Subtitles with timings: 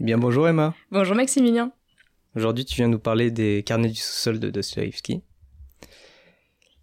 [0.00, 0.74] Bien bonjour Emma.
[0.90, 1.70] Bonjour Maximilien.
[2.34, 5.22] Aujourd'hui tu viens nous parler des carnets du sous-sol de Dostoevsky.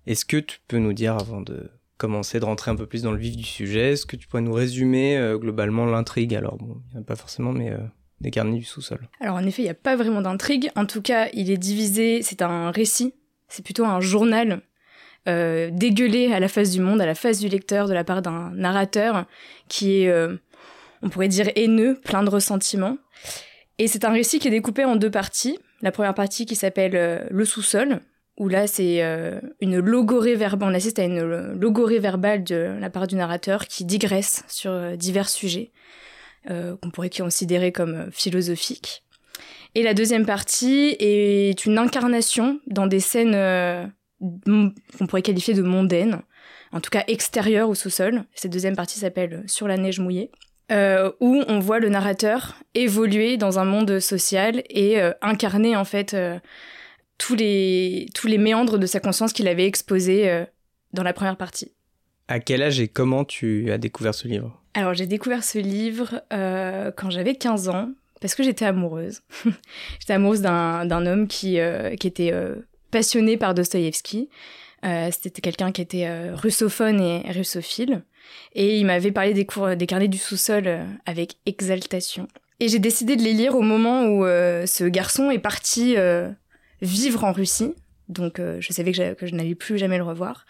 [0.07, 3.11] Est-ce que tu peux nous dire avant de commencer de rentrer un peu plus dans
[3.11, 6.33] le vif du sujet, est-ce que tu pourrais nous résumer euh, globalement l'intrigue?
[6.33, 7.79] Alors bon, il n'y a pas forcément mais euh,
[8.21, 9.09] des carnets du sous-sol.
[9.19, 10.71] Alors en effet, il n'y a pas vraiment d'intrigue.
[10.77, 13.13] En tout cas, il est divisé, c'est un récit,
[13.49, 14.61] c'est plutôt un journal
[15.27, 18.21] euh, dégueulé à la face du monde, à la face du lecteur de la part
[18.21, 19.25] d'un narrateur
[19.67, 20.37] qui est, euh,
[21.01, 22.97] on pourrait dire, haineux, plein de ressentiments.
[23.77, 25.59] Et c'est un récit qui est découpé en deux parties.
[25.81, 27.99] La première partie qui s'appelle euh, Le sous-sol,
[28.37, 29.03] où là c'est
[29.59, 31.21] une logorée verbale, on assiste à une
[31.53, 35.71] logorée verbale de la part du narrateur qui digresse sur divers sujets
[36.47, 39.03] qu'on pourrait considérer comme philosophiques.
[39.75, 43.35] Et la deuxième partie est une incarnation dans des scènes
[44.19, 46.21] qu'on pourrait qualifier de mondaine,
[46.71, 48.23] en tout cas extérieure au sous-sol.
[48.33, 50.31] Cette deuxième partie s'appelle Sur la neige mouillée.
[50.71, 55.83] Euh, où on voit le narrateur évoluer dans un monde social et euh, incarner en
[55.83, 56.39] fait euh,
[57.17, 60.45] tous, les, tous les méandres de sa conscience qu'il avait exposés
[60.93, 61.73] dans la première partie.
[62.29, 64.61] À quel âge et comment tu as découvert ce livre?
[64.73, 67.89] Alors j'ai découvert ce livre quand j'avais 15 ans
[68.21, 69.21] parce que j'étais amoureuse.
[69.99, 71.59] j'étais amoureuse d'un homme qui,
[71.99, 72.33] qui était
[72.91, 74.29] passionné par Dostoïevski.
[74.83, 78.03] C'était quelqu'un qui était russophone et russophile.
[78.53, 82.27] Et il m'avait parlé des cours des carnets du sous-sol euh, avec exaltation.
[82.59, 85.95] Et j'ai décidé de les lire au moment où ce garçon est parti
[86.83, 87.73] vivre en Russie.
[88.07, 90.45] Donc je savais que, que je n'allais plus jamais le revoir.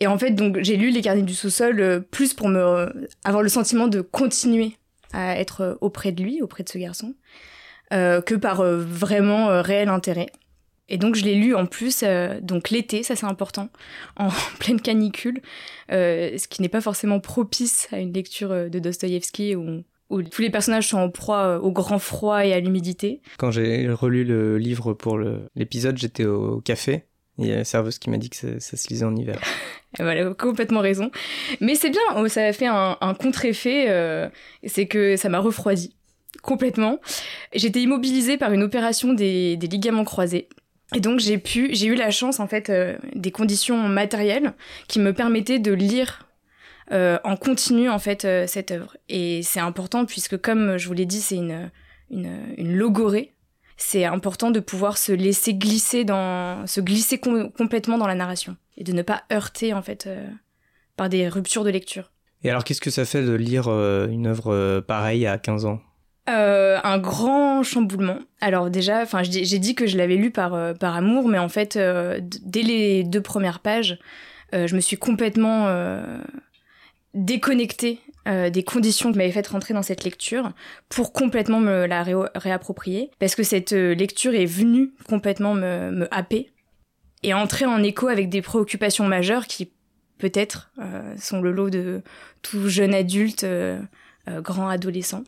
[0.00, 3.48] Et en fait, donc j'ai lu les carnets du sous-sol plus pour me avoir le
[3.48, 4.76] sentiment de continuer
[5.12, 7.16] à être auprès de lui, auprès de ce garçon,
[7.90, 10.28] que par vraiment réel intérêt.
[10.88, 13.70] Et donc je l'ai lu en plus, euh, donc l'été, ça c'est important,
[14.16, 15.40] en pleine canicule,
[15.90, 20.22] euh, ce qui n'est pas forcément propice à une lecture euh, de Dostoïevski où, où,
[20.22, 23.22] tous les personnages sont en proie au grand froid et à l'humidité.
[23.38, 25.18] Quand j'ai relu le livre pour
[25.54, 27.04] l'épisode, j'étais au café.
[27.38, 29.40] Il y a la serveuse qui m'a dit que ça, se lisait en hiver.
[29.98, 31.10] voilà, complètement raison.
[31.62, 34.30] Mais c'est bien, oh, ça a fait un, un contre-effet,
[34.66, 35.96] c'est que ça m'a refroidi
[36.42, 36.98] complètement.
[37.54, 40.48] J'étais immobilisée par une opération des, des ligaments croisés.
[40.94, 44.52] Et donc j'ai pu, j'ai eu la chance en fait euh, des conditions matérielles
[44.88, 46.28] qui me permettaient de lire
[46.92, 48.96] euh, en continu en fait euh, cette œuvre.
[49.08, 51.70] Et c'est important puisque comme je vous l'ai dit, c'est une,
[52.10, 53.32] une, une logorée.
[53.78, 58.84] C'est important de pouvoir se laisser glisser dans, se glisser complètement dans la narration et
[58.84, 60.08] de ne pas heurter en fait
[60.96, 62.12] par des ruptures de lecture.
[62.44, 65.80] Et alors qu'est-ce que ça fait de lire une œuvre pareille à 15 ans?
[66.28, 68.18] Euh, un grand chamboulement.
[68.40, 71.74] Alors déjà, enfin, j'ai dit que je l'avais lu par euh, amour, mais en fait,
[71.74, 73.98] euh, dès les deux premières pages,
[74.52, 75.66] je me suis complètement
[77.14, 80.52] déconnectée des conditions qui m'avaient fait rentrer dans cette lecture
[80.90, 86.52] pour complètement me la réapproprier, parce que cette lecture est venue complètement me, me happer
[87.22, 89.72] et entrer en écho avec des préoccupations majeures qui
[90.18, 90.70] peut-être
[91.16, 92.02] sont le lot de
[92.42, 93.46] tout jeune adulte,
[94.26, 95.24] grand adolescent.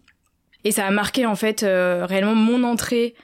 [0.64, 3.14] Et ça a marqué en fait euh, réellement mon entrée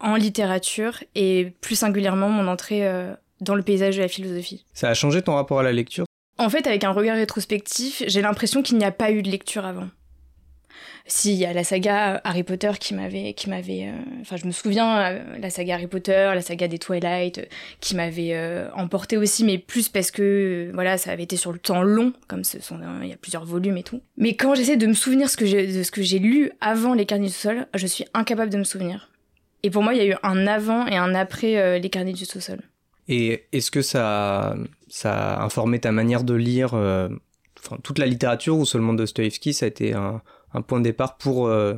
[0.00, 4.64] en littérature et plus singulièrement mon entrée euh, dans le paysage de la philosophie.
[4.72, 6.06] Ça a changé ton rapport à la lecture?
[6.38, 9.64] En fait, avec un regard rétrospectif, j'ai l'impression qu'il n'y a pas eu de lecture
[9.64, 9.88] avant.
[11.08, 14.44] Si, il y a la saga Harry Potter qui m'avait, qui m'avait, euh, enfin, je
[14.44, 17.44] me souviens euh, la saga Harry Potter, la saga des Twilight, euh,
[17.80, 18.36] qui m'avait
[18.74, 22.42] emporté aussi, mais plus parce que voilà, ça avait été sur le temps long, comme
[22.42, 24.00] ce sont, il y a plusieurs volumes et tout.
[24.16, 27.06] Mais quand j'essaie de me souvenir ce que de ce que j'ai lu avant les
[27.06, 29.08] Carnets du Sol, je suis incapable de me souvenir.
[29.62, 32.24] Et pour moi, il y a eu un avant et un après les Carnets du
[32.24, 32.60] sous-sol.
[33.08, 34.56] Et est-ce que ça,
[34.88, 36.74] ça a informé ta manière de lire
[37.82, 40.20] toute la littérature ou seulement Dostoevsky Ça a été un,
[40.54, 41.74] un point de départ pour euh,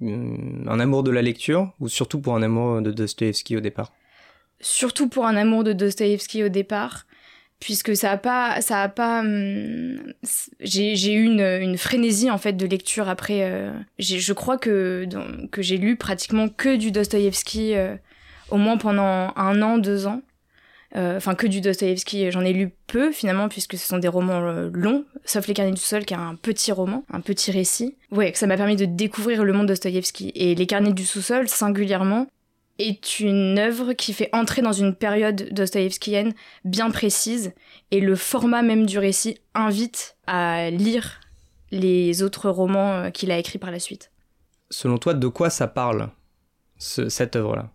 [0.00, 3.92] un amour de la lecture ou surtout pour un amour de Dostoevsky au départ?
[4.60, 7.06] Surtout pour un amour de Dostoevsky au départ,
[7.60, 10.12] puisque ça a pas, ça a pas, hum,
[10.60, 13.42] j'ai eu une, une, frénésie en fait de lecture après.
[13.42, 15.06] Euh, je crois que
[15.50, 17.96] que j'ai lu pratiquement que du Dostoevsky euh,
[18.50, 20.22] au moins pendant un an, deux ans.
[20.96, 24.42] Euh, enfin que du Dostoevsky, j'en ai lu peu finalement puisque ce sont des romans
[24.42, 27.96] euh, longs, sauf Les Carnets du Sol qui est un petit roman, un petit récit.
[28.12, 30.30] Ouais, ça m'a permis de découvrir le monde de Dostoevsky.
[30.36, 32.28] Et Les Carnets du sous-sol, singulièrement,
[32.78, 36.32] est une œuvre qui fait entrer dans une période dostoïevskienne
[36.64, 37.52] bien précise
[37.90, 41.20] et le format même du récit invite à lire
[41.70, 44.10] les autres romans euh, qu'il a écrits par la suite.
[44.70, 46.10] Selon toi, de quoi ça parle,
[46.78, 47.70] cette œuvre-là?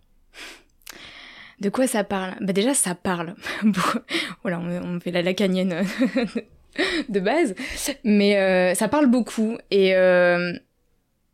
[1.60, 2.34] De quoi ça parle?
[2.40, 3.34] Bah déjà, ça parle.
[4.42, 5.84] voilà, on, fait la lacanienne
[7.08, 7.54] de base,
[8.04, 10.52] mais euh, ça parle beaucoup et euh,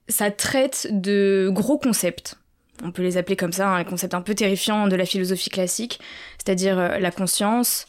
[0.09, 2.37] ça traite de gros concepts.
[2.85, 5.99] On peut les appeler comme ça, un concept un peu terrifiant de la philosophie classique,
[6.39, 7.87] c'est-à-dire euh, la conscience,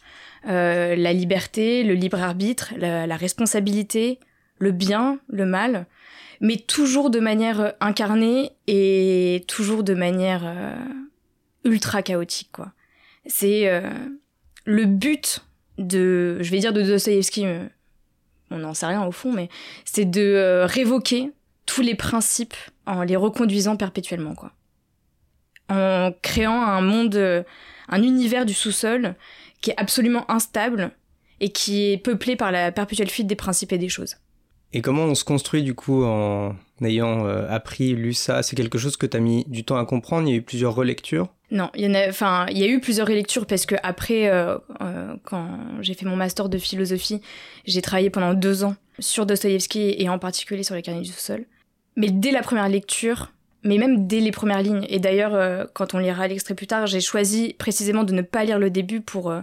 [0.47, 4.19] euh, la liberté, le libre arbitre, la, responsabilité,
[4.59, 5.85] le bien, le mal,
[6.39, 10.75] mais toujours de manière incarnée et toujours de manière euh,
[11.67, 12.71] ultra chaotique, quoi.
[13.25, 13.69] C'est
[14.65, 15.43] le but
[15.77, 17.45] de, je vais dire de Dostoïevski,
[18.49, 19.49] on n'en sait rien au fond, mais
[19.85, 21.31] c'est de révoquer
[21.67, 22.55] tous les principes
[22.87, 24.51] en les reconduisant perpétuellement, quoi.
[25.69, 27.43] En créant un monde, euh,
[27.89, 29.15] un univers du sous-sol
[29.61, 30.91] qui est absolument instable
[31.41, 34.15] et qui est peuplé par la perpétuelle fuite des principes et des choses.
[34.71, 36.55] Et comment on se construit du coup en
[36.85, 39.85] ayant euh, appris, lu ça C'est quelque chose que tu as mis du temps à
[39.85, 40.27] comprendre?
[40.27, 41.27] Il y a eu plusieurs relectures?
[41.49, 44.29] Non, il y, en a, enfin, il y a eu plusieurs relectures parce que après,
[44.29, 44.57] euh,
[45.23, 45.47] quand
[45.81, 47.21] j'ai fait mon master de philosophie,
[47.65, 51.45] j'ai travaillé pendant deux ans sur Dostoïevski et en particulier sur les carnets du sous-sol.
[51.95, 53.31] Mais dès la première lecture,
[53.63, 56.87] mais même dès les premières lignes, et d'ailleurs, euh, quand on lira l'extrait plus tard,
[56.87, 59.41] j'ai choisi précisément de ne pas lire le début pour, euh,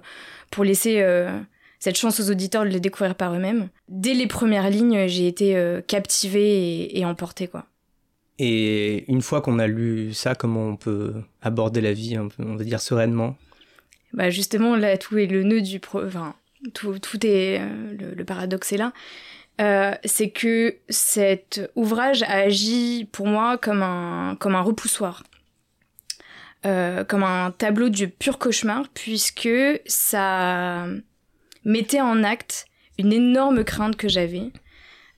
[0.50, 1.38] pour laisser euh,
[1.84, 3.68] cette chance aux auditeurs de le découvrir par eux-mêmes.
[3.88, 7.66] Dès les premières lignes, j'ai été captivée et, emportée, quoi.
[8.38, 12.64] Et une fois qu'on a lu ça, comment on peut aborder la vie, on va
[12.64, 13.36] dire sereinement?
[14.14, 15.78] Bah justement, là, tout est le nœud du...
[15.92, 16.34] Enfin,
[16.72, 17.58] tout, tout est...
[17.58, 18.94] le, le paradoxe est là.
[19.60, 25.22] Euh, c'est que cet ouvrage a agi pour moi comme un, comme un repoussoir.
[26.64, 29.50] Euh, comme un tableau du pur cauchemar, puisque
[29.84, 30.86] ça
[31.64, 32.66] mettait en acte
[32.98, 34.50] une énorme crainte que j'avais,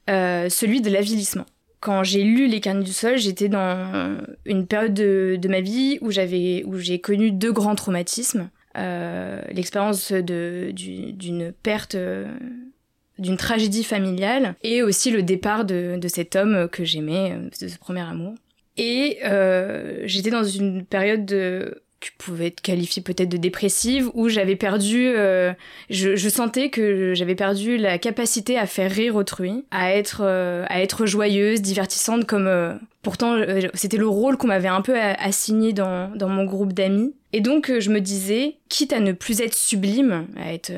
[0.08, 1.46] euh, celui de l'avilissement.
[1.80, 5.98] Quand j'ai lu Les Carnets du Sol, j'étais dans une période de, de ma vie
[6.00, 8.50] où j'avais où j'ai connu deux grands traumatismes.
[8.74, 11.96] L'expérience d'une perte
[13.18, 17.68] d'une tragédie familiale et aussi le départ de, de cet homme que j'aimais, euh, de
[17.68, 18.34] ce premier amour.
[18.76, 24.28] Et euh, j'étais dans une période de, qui pouvait être qualifiée peut-être de dépressive où
[24.28, 25.52] j'avais perdu, euh,
[25.88, 30.64] je, je, sentais que j'avais perdu la capacité à faire rire autrui, à être, euh,
[30.68, 33.36] à être joyeuse, divertissante comme euh, pourtant
[33.74, 37.14] c'était le rôle qu'on m'avait un peu assigné dans, dans mon groupe d'amis.
[37.32, 40.72] Et donc je me disais, quitte à ne plus être sublime, à être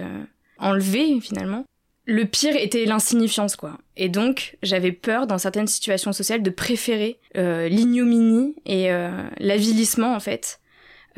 [0.59, 1.65] enlevée finalement,
[2.09, 3.77] le pire était l'insignifiance, quoi.
[3.99, 10.15] Et donc, j'avais peur, dans certaines situations sociales, de préférer euh, l'ignominie et euh, l'avilissement,
[10.15, 10.59] en fait.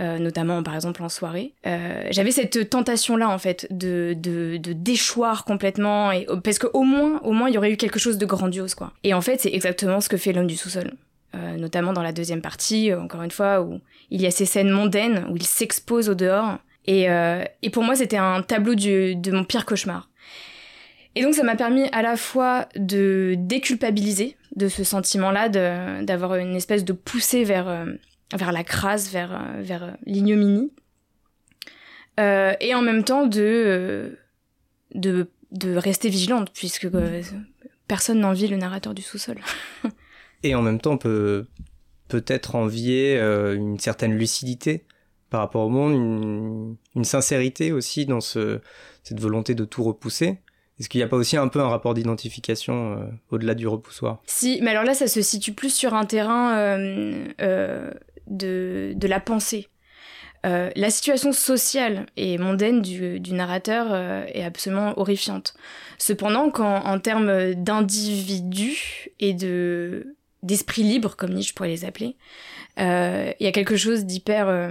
[0.00, 1.52] Euh, notamment, par exemple, en soirée.
[2.11, 6.11] j'avais cette tentation-là, en fait, de, de, déchoir complètement.
[6.11, 8.93] Et, parce qu'au moins, au moins, il y aurait eu quelque chose de grandiose, quoi.
[9.05, 10.93] Et en fait, c'est exactement ce que fait l'homme du sous-sol.
[11.58, 13.81] notamment dans la deuxième partie, encore une fois, où
[14.11, 16.58] il y a ces scènes mondaines, où il s'expose au dehors.
[16.87, 17.06] Et,
[17.62, 20.08] et pour moi, c'était un tableau de mon pire cauchemar.
[21.17, 25.49] Et donc ça m'a permis à la fois de déculpabiliser de ce sentiment-là,
[26.02, 27.87] d'avoir une espèce de poussée vers, euh,
[28.36, 30.72] vers la crasse, vers, euh, vers l'ignominie.
[32.18, 34.18] Euh, et en même temps de,
[34.94, 36.88] de, de rester vigilante, puisque
[37.88, 39.38] personne n'envie le narrateur du sous-sol.
[40.42, 41.46] et en même temps, on peut
[42.08, 44.84] peut-être envier une certaine lucidité
[45.30, 48.60] par rapport au monde, une, une sincérité aussi dans ce,
[49.04, 50.40] cette volonté de tout repousser.
[50.80, 54.22] Est-ce qu'il n'y a pas aussi un peu un rapport d'identification euh, au-delà du repoussoir?
[54.24, 57.90] Si, mais alors là, ça se situe plus sur un terrain euh, euh,
[58.30, 59.68] de, la pensée.
[60.44, 63.94] la situation sociale et mondaine du, narrateur
[64.28, 65.54] est absolument horrifiante.
[65.99, 72.16] Cependant, en termes d'individu et de d'esprit libre, comme Nietzsche pourrait les appeler,
[72.78, 74.70] il y a quelque chose d'hyper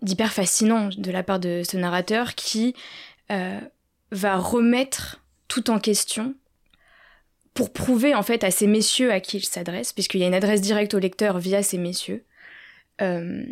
[0.00, 2.74] d'hyper fascinant de la part de ce narrateur qui
[3.28, 6.34] va remettre tout en question
[7.54, 10.34] pour prouver en fait à ces messieurs à qui il s'adresse, puisqu'il y a une
[10.34, 12.24] adresse directe au lecteur via ces messieurs,
[13.02, 13.42] euh,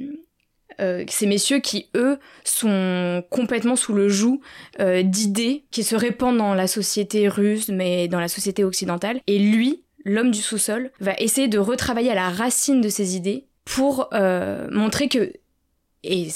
[0.81, 4.41] euh, ces messieurs qui, eux, sont complètement sous le joug
[4.79, 9.21] euh, d'idées qui se répandent dans la société russe, mais dans la société occidentale.
[9.27, 13.47] Et lui, l'homme du sous-sol, va essayer de retravailler à la racine de ces idées
[13.67, 15.33] pour montrer que,
[16.03, 16.29] et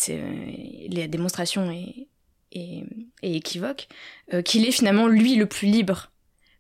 [0.93, 2.85] la démonstration est,
[3.23, 3.89] équivoque,
[4.45, 6.13] qu'il est finalement lui le plus libre,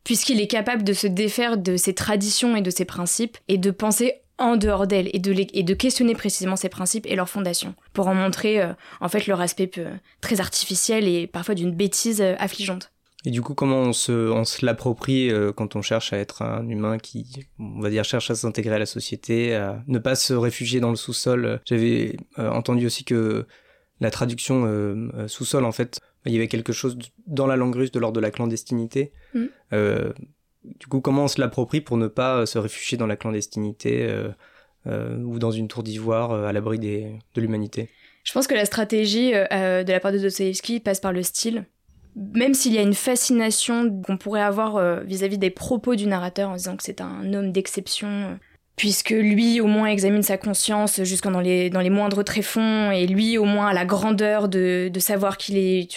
[0.04, 3.70] puisqu'il est capable de se défaire de ses traditions et de ses principes et de
[3.70, 7.74] penser en dehors d'elles et de, et de questionner précisément ces principes et leurs fondations
[7.92, 12.20] pour en montrer euh, en fait leur aspect euh, très artificiel et parfois d'une bêtise
[12.20, 12.90] affligeante.
[13.26, 16.68] Et du coup, comment on se, on se l'approprie quand on cherche à être un
[16.68, 20.34] humain qui, on va dire, cherche à s'intégrer à la société, à ne pas se
[20.34, 21.58] réfugier dans le sous-sol?
[21.64, 23.46] J'avais entendu aussi que
[24.00, 27.74] la traduction euh, euh, sous-sol, en fait, il y avait quelque chose dans la langue
[27.74, 29.12] russe de l'ordre de la clandestinité.
[29.34, 29.46] Mm.
[30.64, 34.08] Euh, du coup, comment on se l'approprie pour ne pas se réfugier dans la clandestinité
[34.86, 37.88] ou dans une tour d'ivoire à l'abri de l'humanité?
[38.22, 41.64] Je pense que la stratégie de la part de Dostoevsky passe par le style.
[42.16, 46.56] Même s'il y a une fascination qu'on pourrait avoir vis-à-vis des propos du narrateur en
[46.56, 48.38] disant que c'est un homme d'exception,
[48.76, 53.06] puisque lui au moins examine sa conscience jusqu'en dans les, dans les moindres tréfonds, et
[53.06, 55.88] lui au moins a la grandeur de, de savoir qu'il est,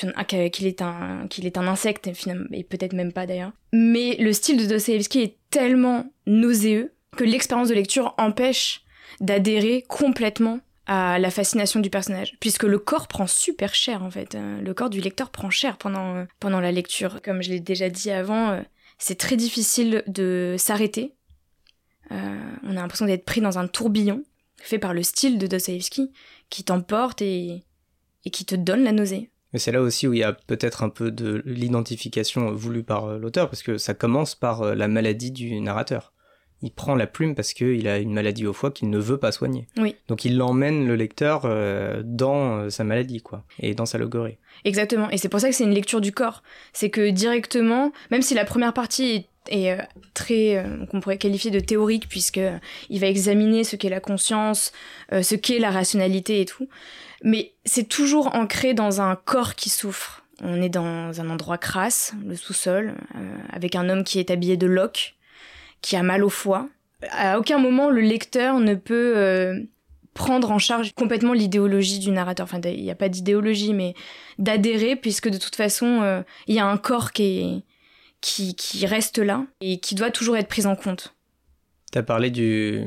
[0.51, 2.13] qu'il est, un, qu'il est un insecte, et,
[2.53, 3.51] et peut-être même pas d'ailleurs.
[3.73, 8.83] Mais le style de Dostoevsky est tellement nauséeux que l'expérience de lecture empêche
[9.21, 14.35] d'adhérer complètement à la fascination du personnage, puisque le corps prend super cher en fait.
[14.35, 17.21] Euh, le corps du lecteur prend cher pendant, euh, pendant la lecture.
[17.23, 18.61] Comme je l'ai déjà dit avant, euh,
[18.97, 21.13] c'est très difficile de s'arrêter
[22.09, 24.23] on a l'impression d'être pris dans un tourbillon
[24.57, 26.11] fait par le style de Dostoevsky
[26.49, 27.63] qui t'emporte et,
[28.25, 29.29] et qui te donne la nausée.
[29.53, 33.05] Mais c'est là aussi où il y a peut-être un peu de l'identification voulue par
[33.05, 36.13] euh, l'auteur, parce que ça commence par euh, la maladie du narrateur.
[36.61, 39.31] Il prend la plume parce qu'il a une maladie au foie qu'il ne veut pas
[39.31, 39.67] soigner.
[39.77, 39.95] Oui.
[40.07, 41.43] Donc il l'emmène, le lecteur,
[42.03, 44.39] dans sa maladie, quoi, et dans sa logorée.
[44.65, 45.07] Exactement.
[45.11, 46.41] Et c'est pour ça que c'est une lecture du corps.
[46.73, 49.77] C'est que directement, même si la première partie est et euh,
[50.13, 52.39] très euh, qu'on pourrait qualifier de théorique puisque
[52.89, 54.71] il va examiner ce qu'est la conscience,
[55.11, 56.67] euh, ce qu'est la rationalité et tout.
[57.23, 60.23] Mais c'est toujours ancré dans un corps qui souffre.
[60.41, 62.93] On est dans un endroit crasse, le sous-sol,
[63.51, 65.15] avec un homme qui est habillé de loques,
[65.81, 66.69] qui a mal au foie.
[67.09, 69.65] À aucun moment le lecteur ne peut
[70.13, 72.43] prendre en charge complètement l'idéologie du narrateur.
[72.43, 73.95] Enfin, il n'y a pas d'idéologie, mais
[74.37, 77.63] d'adhérer, puisque de toute façon, il y a un corps qui est,
[78.27, 81.15] qui, qui reste là et qui doit toujours être prise en compte.
[81.93, 82.83] Tu as parlé du,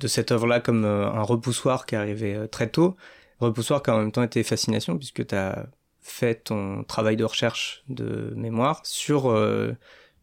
[0.00, 2.96] de cette œuvre-là comme euh, un repoussoir qui arrivait euh, très tôt,
[3.38, 5.66] repoussoir qui a en même temps été fascination puisque tu as
[6.00, 9.76] fait ton travail de recherche de mémoire sur euh,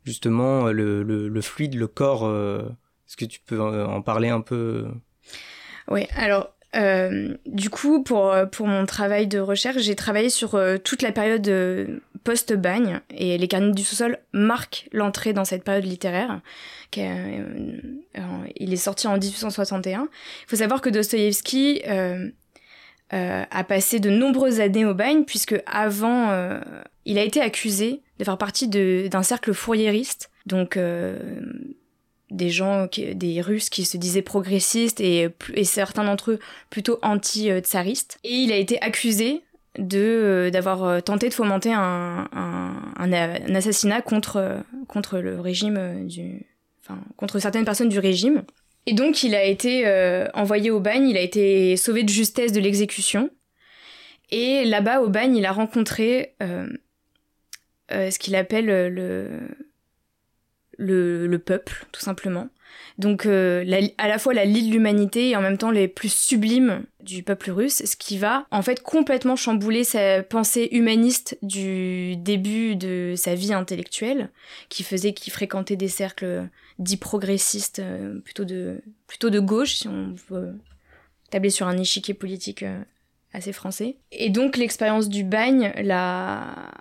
[0.04, 2.26] justement le, le, le, fluide, le corps.
[2.26, 4.88] Est-ce que tu peux en parler un peu?
[5.88, 10.78] Oui, alors euh, du coup, pour, pour mon travail de recherche, j'ai travaillé sur euh,
[10.78, 15.86] toute la période euh, post-bagne et Les Carnets du sous-sol marquent l'entrée dans cette période
[15.86, 16.42] littéraire.
[16.96, 20.02] il est sorti en 1861.
[20.02, 21.84] Il faut savoir que Dostoïevski
[23.10, 26.60] a passé de nombreuses années au bagne puisque avant,
[27.06, 30.30] il a été accusé de faire partie d'un cercle fourriériste.
[30.46, 30.78] Donc
[32.30, 35.30] des gens, des Russes qui se disaient progressistes et,
[35.64, 38.20] certains d'entre eux plutôt anti-tsaristes.
[38.24, 39.44] Et il a été accusé
[39.78, 46.46] de euh, d'avoir euh, tenté de fomenter un, un, assassinat contre contre le régime du
[46.82, 48.44] enfin contre certaines personnes du régime
[48.86, 52.52] et donc il a été euh, envoyé au bagne il a été sauvé de justesse
[52.52, 53.30] de l'exécution
[54.32, 56.36] et là-bas au bagne il a rencontré
[57.90, 59.48] ce qu'il appelle le
[60.78, 62.50] le, peuple, tout simplement.
[62.98, 63.64] Donc euh,
[63.98, 67.22] à la fois la lie de l'humanité et en même temps les plus sublimes du
[67.22, 73.14] peuple russe, ce qui va en fait complètement chambouler sa pensée humaniste du début de
[73.16, 74.30] sa vie intellectuelle,
[74.70, 76.48] qui faisait qu'il fréquentait des cercles
[76.80, 80.56] dits progressistes, euh, plutôt de plutôt de gauche, si on veut
[81.30, 82.80] tabler sur un échiquier politique euh,
[83.32, 83.98] assez français.
[84.12, 86.72] Et donc l'expérience du bagne l'a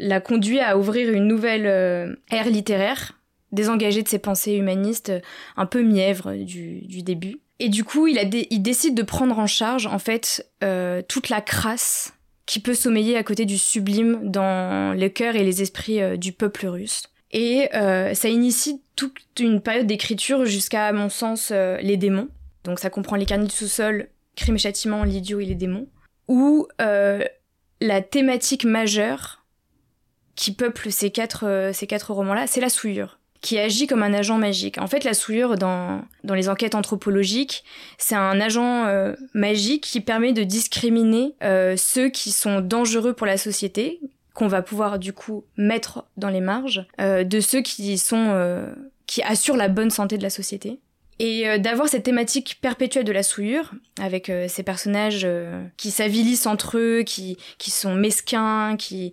[0.00, 3.21] l'a conduit à ouvrir une nouvelle ère littéraire
[3.52, 5.20] désengagé de ses pensées humanistes euh,
[5.56, 7.40] un peu mièvres du, du début.
[7.58, 11.28] Et du coup, il, a il décide de prendre en charge, en fait, euh, toute
[11.28, 16.02] la crasse qui peut sommeiller à côté du sublime dans les cœurs et les esprits
[16.02, 17.04] euh, du peuple russe.
[17.34, 22.28] Et ça initie toute une période d'écriture jusqu'à, à mon sens, les démons.
[22.64, 25.86] Donc ça comprend les carnets du sous-sol, Crime et châtiment, l'idiot et les démons.
[26.28, 29.46] Où la thématique majeure
[30.34, 34.38] qui peuple ces quatre, ces quatre romans-là, c'est la souillure qui agit comme un agent
[34.38, 34.78] magique.
[34.78, 37.64] En fait, la souillure dans, dans les enquêtes anthropologiques,
[37.98, 43.26] c'est un agent euh, magique qui permet de discriminer euh, ceux qui sont dangereux pour
[43.26, 44.00] la société,
[44.32, 48.64] qu'on va pouvoir du coup mettre dans les marges, euh, de ceux qui sont
[49.06, 50.78] qui assurent la bonne santé de la société.
[51.18, 55.26] Et d'avoir cette thématique perpétuelle de la souillure, avec ces personnages
[55.76, 59.12] qui s'avilissent entre eux, qui, qui sont mesquins, qui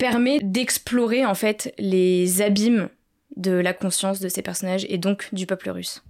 [0.00, 2.88] permet d'explorer en fait les abîmes
[3.36, 6.02] de la conscience de ces personnages et donc du peuple russe.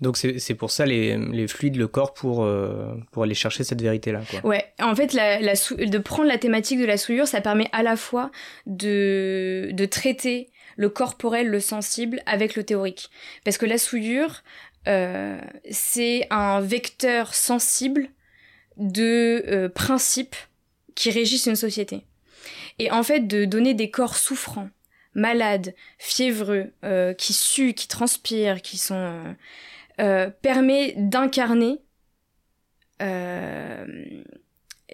[0.00, 3.80] Donc c'est pour ça les, les, fluides, le corps, pour, euh, pour aller chercher cette
[3.80, 4.22] vérité-là.
[4.42, 7.96] Ouais, en fait, la, de prendre la thématique de la souillure, ça permet à la
[7.96, 8.32] fois
[8.66, 13.08] de, de traiter le corporel, le sensible, avec le théorique.
[13.44, 14.42] Parce que la souillure,
[14.88, 18.08] euh, c'est un vecteur sensible
[18.76, 20.36] de euh, principes
[20.96, 22.02] qui régissent une société.
[22.78, 24.70] Et en fait, de donner des corps souffrants,
[25.14, 26.72] malades, fiévreux,
[27.18, 29.36] qui suent, qui transpirent, qui sont
[29.96, 31.80] permet d'incarner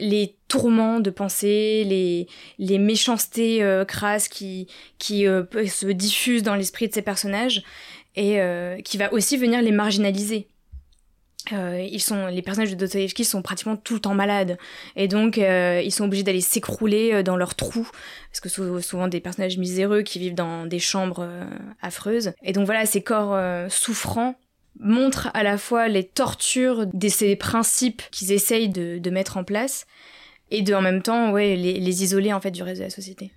[0.01, 2.27] les tourments de pensée,
[2.59, 4.67] les, méchancetés euh, crasses qui,
[5.13, 7.63] euh, se diffusent dans l'esprit de ces personnages
[8.17, 10.49] et euh, qui va aussi venir les marginaliser.
[11.53, 14.59] Ils sont, les personnages de Dostoevsky sont pratiquement tout le temps malades.
[14.97, 17.89] Et donc ils sont obligés d'aller s'écrouler dans leurs trous.
[18.31, 21.27] Parce que souvent des personnages miséreux qui vivent dans des chambres
[21.83, 22.33] affreuses.
[22.43, 23.39] Et donc voilà ces corps
[23.71, 24.37] souffrants
[24.79, 29.87] montre à la fois les tortures de ces principes qu'ils essayent de, mettre en place
[30.51, 33.33] et de en même temps ouais, les, isoler en fait du reste de la société.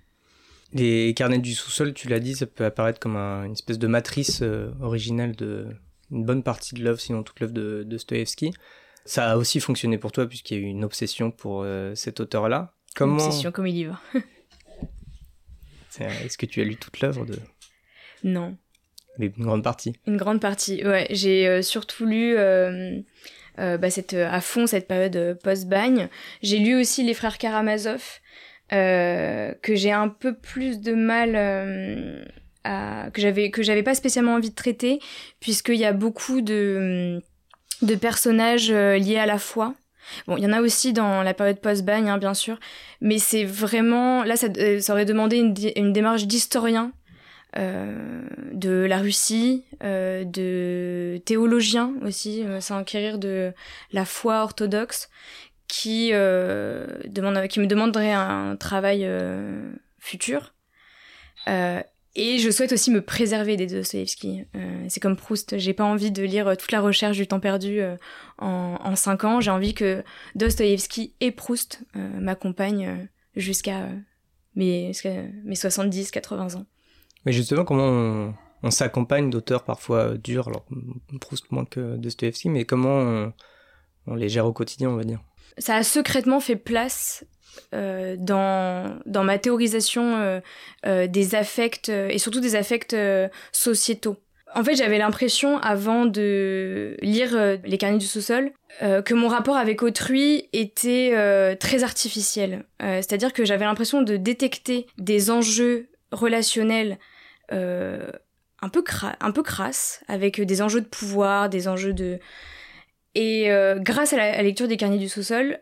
[0.72, 4.40] Les carnets du sous-sol, tu l'as dit, ça peut apparaître comme une espèce de matrice
[4.42, 5.68] euh, originale de
[6.14, 8.52] une bonne partie de l'œuvre, sinon toute l'œuvre de, de Stoevsky.
[9.04, 12.20] Ça a aussi fonctionné pour toi puisqu'il y a eu une obsession pour euh, cet
[12.20, 12.72] auteur-là.
[12.96, 13.18] Comment...
[13.18, 14.00] Une obsession comme il y va.
[16.00, 17.38] Est-ce que tu as lu toute l'œuvre de...
[18.24, 18.56] Non.
[19.18, 19.94] Une grande partie.
[20.06, 21.06] Une grande partie, ouais.
[21.10, 22.98] J'ai euh, surtout lu euh,
[23.58, 26.08] euh, bah, cette, à fond cette période post-bagne.
[26.42, 28.02] J'ai lu aussi Les Frères Karamazov,
[28.70, 32.26] que j'ai un peu plus de mal
[32.64, 34.98] que j'avais que j'avais pas spécialement envie de traiter,
[35.40, 37.22] puisqu'il y a beaucoup de,
[37.82, 39.74] de personnages liés à la foi.
[40.26, 42.58] Bon, il y en a aussi dans la période post-bagne, hein, bien sûr,
[43.00, 44.24] mais c'est vraiment...
[44.24, 44.48] Là, ça,
[44.80, 46.92] ça aurait demandé une, démarche d'historien
[47.56, 53.52] euh, de la Russie, euh, de théologiens aussi, euh, s'enquérir de
[53.92, 55.08] la foi orthodoxe,
[55.68, 59.08] qui, demande, qui me demanderait un travail
[59.98, 60.54] futur.
[62.16, 64.44] Et je souhaite aussi me préserver des Dostoevsky.
[64.88, 67.80] c'est comme Proust, j'ai pas envie de lire toute la recherche du temps perdu
[68.38, 69.40] en, en cinq ans.
[69.40, 70.04] J'ai envie que
[70.36, 73.88] Dostoevsky et Proust m'accompagnent jusqu'à
[74.54, 74.92] mes,
[75.44, 76.66] mes 70-80 ans.
[77.24, 80.64] Mais justement, comment on, s'accompagne d'auteurs parfois durs, alors
[81.20, 83.32] Proust moins que Dostoevsky, mais comment
[84.06, 85.20] on, les gère au quotidien, on va dire?
[85.58, 87.24] Ça a secrètement fait place
[87.72, 90.40] euh, dans, dans ma théorisation euh,
[90.86, 92.96] euh, des affects, et surtout des affects
[93.52, 94.16] sociétaux.
[94.54, 99.82] En fait, j'avais l'impression, avant de lire Les carnets du sous-sol, que mon rapport avec
[99.82, 102.64] autrui était très artificiel.
[102.78, 106.98] C'est-à-dire que j'avais l'impression de détecter des enjeux relationnels
[107.50, 108.84] un peu
[109.20, 112.20] un peu crasse, avec des enjeux de pouvoir, des enjeux de
[113.16, 115.58] et grâce à la lecture des carnets du sous-sol,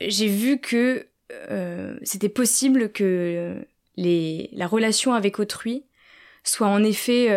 [0.00, 1.09] j'ai vu que
[1.50, 3.56] euh, c'était possible que
[3.96, 5.84] les, la relation avec autrui
[6.42, 7.28] soit en effet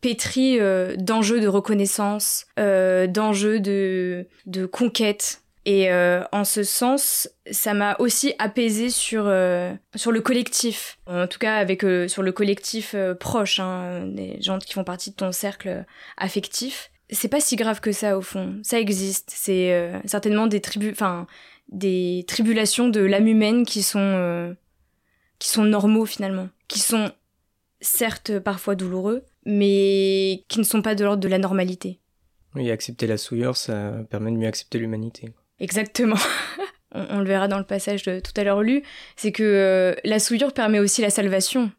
[0.00, 0.58] pétrie
[0.98, 8.34] d'enjeux de reconnaissance, d'enjeux de, de conquête, et euh, en ce sens, ça m'a aussi
[8.38, 10.96] apaisé sur euh, sur le collectif.
[11.08, 15.10] En tout cas, avec euh, sur le collectif proche, hein, des gens qui font partie
[15.10, 15.84] de ton cercle
[16.16, 16.92] affectif.
[17.10, 18.60] C'est pas si grave que ça au fond.
[18.62, 19.32] Ça existe.
[19.34, 21.26] C'est certainement des tribus, enfin
[21.68, 24.56] des tribulations de l'âme humaine qui sont
[25.38, 27.12] qui sont normaux finalement, qui sont
[27.80, 32.00] certes parfois douloureux, mais qui ne sont pas de l'ordre de la normalité.
[32.54, 35.34] Oui, accepter la souillure, ça permet de mieux accepter l'humanité.
[35.60, 36.16] Exactement.
[36.92, 38.82] on, le verra dans le passage de, tout à l'heure lu,
[39.16, 41.70] c'est que euh, la souillure permet aussi la salvation.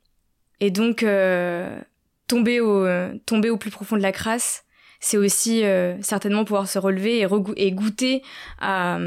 [0.60, 1.80] Et donc, euh,
[2.28, 4.66] tomber, au, euh, tomber au plus profond de la crasse,
[5.00, 5.62] c'est aussi
[6.02, 8.24] certainement pouvoir se relever et, et goûter
[8.60, 8.98] à,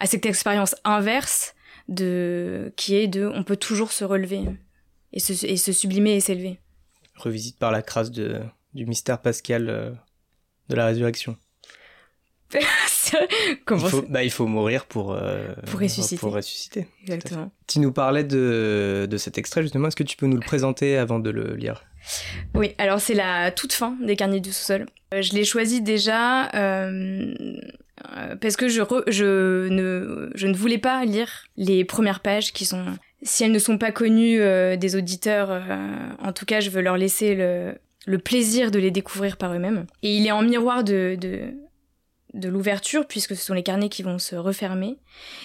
[0.00, 1.54] à cette expérience inverse
[1.88, 4.42] de, qui est de on peut toujours se relever
[5.12, 6.58] et se, et se sublimer et s'élever.
[7.16, 8.40] Revisite par la crasse de,
[8.74, 9.66] du mystère pascal
[10.68, 11.36] de la résurrection.
[13.70, 16.16] il, faut, bah, il faut mourir pour, euh, pour ressusciter.
[16.16, 16.88] Pour ressusciter.
[17.02, 17.52] Exactement.
[17.68, 19.88] Tu nous parlais de, de cet extrait justement.
[19.88, 21.84] Est-ce que tu peux nous le présenter avant de le lire?
[22.54, 24.86] Oui, alors c'est la toute fin des carnets du sous-sol.
[25.14, 27.34] Euh, je l'ai choisi déjà euh,
[28.40, 32.84] parce que je, ne, je ne voulais pas lire les premières pages qui sont...
[33.22, 34.38] Si elles ne sont pas connues
[34.78, 35.62] des auditeurs,
[36.18, 39.84] en tout cas, je veux leur laisser le, plaisir de les découvrir par eux-mêmes.
[40.02, 44.18] Et il est en miroir de, de, l'ouverture, puisque ce sont les carnets qui vont
[44.18, 44.96] se refermer.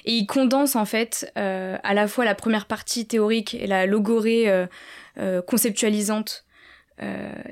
[0.05, 3.85] Et il condense en fait euh, à la fois la première partie théorique et la
[3.85, 4.67] logorée euh,
[5.17, 6.45] euh, conceptualisante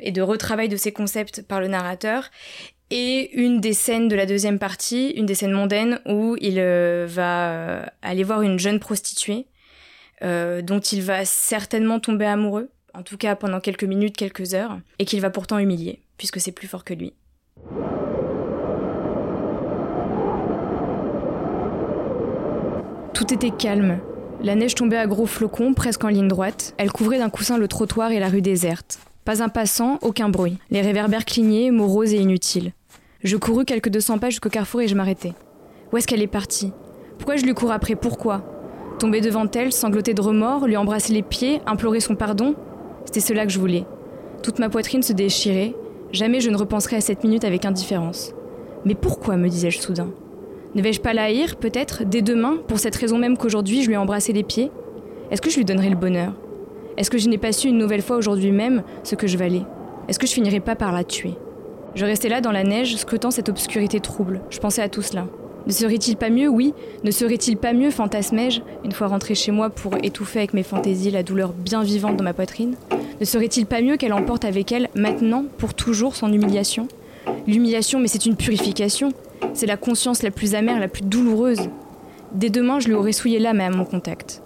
[0.02, 2.32] et de retravail de ces concepts par le narrateur,
[2.96, 7.92] et une des scènes de la deuxième partie, une des scènes mondaines, où il va
[8.04, 9.48] aller voir une jeune prostituée,
[10.22, 15.06] dont il va certainement tomber amoureux, en tout cas pendant quelques minutes, quelques heures, et
[15.06, 17.14] qu'il va pourtant humilier, puisque c'est plus fort que lui.
[23.16, 24.02] Tout était calme.
[24.44, 26.76] La neige tombait à gros flocons, presque en ligne droite.
[26.78, 29.00] Elle couvrait d'un coussin le trottoir et la rue déserte.
[29.26, 30.60] Pas un passant, aucun bruit.
[30.70, 32.74] Les réverbères clignaient, moroses et inutiles.
[33.24, 35.34] Je courus quelques 200 pas jusqu'au carrefour et je m'arrêtai.
[35.92, 36.74] Où est-ce qu'elle est partie?
[37.18, 37.96] Pourquoi je lui cours après?
[37.96, 38.42] Pourquoi?
[39.00, 42.54] Tomber devant elle, sangloter de remords, lui embrasser les pieds, implorer son pardon?
[43.06, 43.86] C'était cela que je voulais.
[44.42, 45.74] Toute ma poitrine se déchirait.
[46.12, 48.34] Jamais je ne repenserai à cette minute avec indifférence.
[48.84, 49.38] Mais pourquoi?
[49.38, 50.10] me disais-je soudain.
[50.76, 53.94] Ne vais-je pas la haïr, peut-être, dès demain, pour cette raison même qu'aujourd'hui je lui
[53.94, 54.70] ai embrassé les pieds?
[55.32, 56.34] Est-ce que je lui donnerai le bonheur?
[56.98, 59.64] Est-ce que je n'ai pas su une nouvelle fois aujourd'hui même ce que je valais?
[60.10, 61.36] Est-ce que je finirai pas par la tuer?
[61.96, 64.42] Je restais là dans la neige, scrutant cette obscurité trouble.
[64.50, 65.28] Je pensais à tout cela.
[65.68, 69.70] Ne serait-il pas mieux, oui, ne serait-il pas mieux, fantasmais-je, une fois rentré chez moi
[69.70, 72.76] pour étouffer avec mes fantaisies la douleur bien vivante dans ma poitrine
[73.20, 76.88] Ne serait-il pas mieux qu'elle emporte avec elle, maintenant, pour toujours, son humiliation?
[77.48, 79.14] L'humiliation, mais c'est une purification.
[79.54, 81.70] C'est la conscience la plus amère, la plus douloureuse.
[82.34, 84.42] Dès demain, je lui aurais souillé l'âme à mon contact.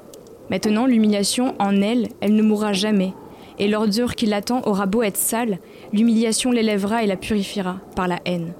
[0.49, 3.13] Maintenant, l'humiliation, en elle, elle ne mourra jamais.
[3.59, 5.59] Et l'ordure qui l'attend aura beau être sale,
[5.91, 8.53] l'humiliation l'élèvera et la purifiera par la haine.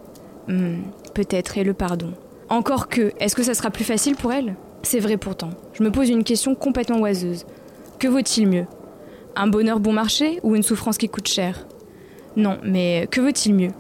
[0.47, 0.81] Hmm,
[1.13, 2.13] peut-être, et le pardon.
[2.49, 4.55] Encore que, est-ce que ça sera plus facile pour elle?
[4.83, 5.49] C'est vrai pourtant.
[5.73, 7.45] Je me pose une question complètement oiseuse.
[7.99, 8.65] Que vaut-il mieux?
[9.35, 11.67] Un bonheur bon marché ou une souffrance qui coûte cher?
[12.35, 13.71] Non, mais que vaut-il mieux?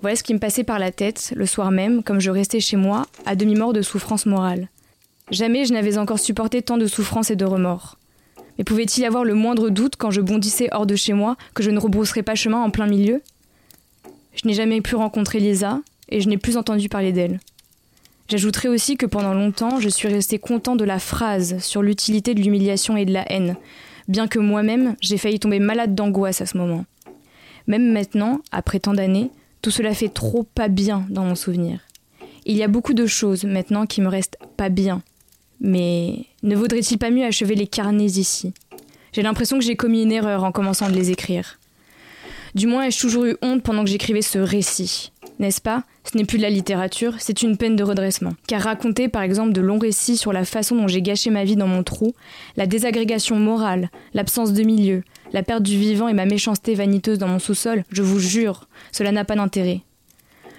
[0.00, 2.76] Voilà ce qui me passait par la tête le soir même, comme je restais chez
[2.76, 4.68] moi, à demi-mort de souffrance morale.
[5.30, 7.98] Jamais je n'avais encore supporté tant de souffrance et de remords.
[8.58, 11.62] Mais pouvait-il y avoir le moindre doute quand je bondissais hors de chez moi que
[11.62, 13.22] je ne rebrousserais pas chemin en plein milieu?
[14.34, 17.40] Je n'ai jamais pu rencontrer Lisa, et je n'ai plus entendu parler d'elle.
[18.28, 22.42] J'ajouterai aussi que pendant longtemps, je suis resté content de la phrase sur l'utilité de
[22.42, 23.56] l'humiliation et de la haine,
[24.06, 26.84] bien que moi-même, j'ai failli tomber malade d'angoisse à ce moment.
[27.66, 29.30] Même maintenant, après tant d'années,
[29.62, 31.80] tout cela fait trop pas bien dans mon souvenir.
[32.44, 35.02] Il y a beaucoup de choses maintenant qui me restent pas bien.
[35.60, 38.52] Mais ne vaudrait-il pas mieux achever les carnets ici?
[39.12, 41.58] J'ai l'impression que j'ai commis une erreur en commençant de les écrire.
[42.54, 45.12] Du moins ai-je toujours eu honte pendant que j'écrivais ce récit.
[45.38, 45.84] N'est-ce pas?
[46.10, 48.32] Ce n'est plus de la littérature, c'est une peine de redressement.
[48.46, 51.56] Car raconter par exemple de longs récits sur la façon dont j'ai gâché ma vie
[51.56, 52.14] dans mon trou,
[52.56, 57.28] la désagrégation morale, l'absence de milieu, la perte du vivant et ma méchanceté vaniteuse dans
[57.28, 59.82] mon sous-sol, je vous jure, cela n'a pas d'intérêt.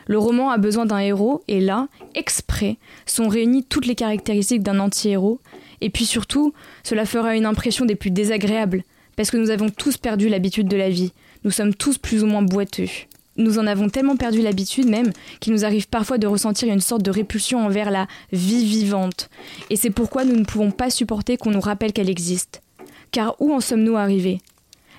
[0.10, 4.80] Le roman a besoin d'un héros, et là, exprès, sont réunies toutes les caractéristiques d'un
[4.80, 5.40] anti-héros,
[5.82, 8.84] et puis surtout, cela fera une impression des plus désagréables,
[9.16, 12.26] parce que nous avons tous perdu l'habitude de la vie, nous sommes tous plus ou
[12.26, 12.90] moins boiteux.
[13.38, 17.04] Nous en avons tellement perdu l'habitude même qu'il nous arrive parfois de ressentir une sorte
[17.04, 19.30] de répulsion envers la vie vivante.
[19.70, 22.64] Et c'est pourquoi nous ne pouvons pas supporter qu'on nous rappelle qu'elle existe.
[23.12, 24.40] Car où en sommes-nous arrivés?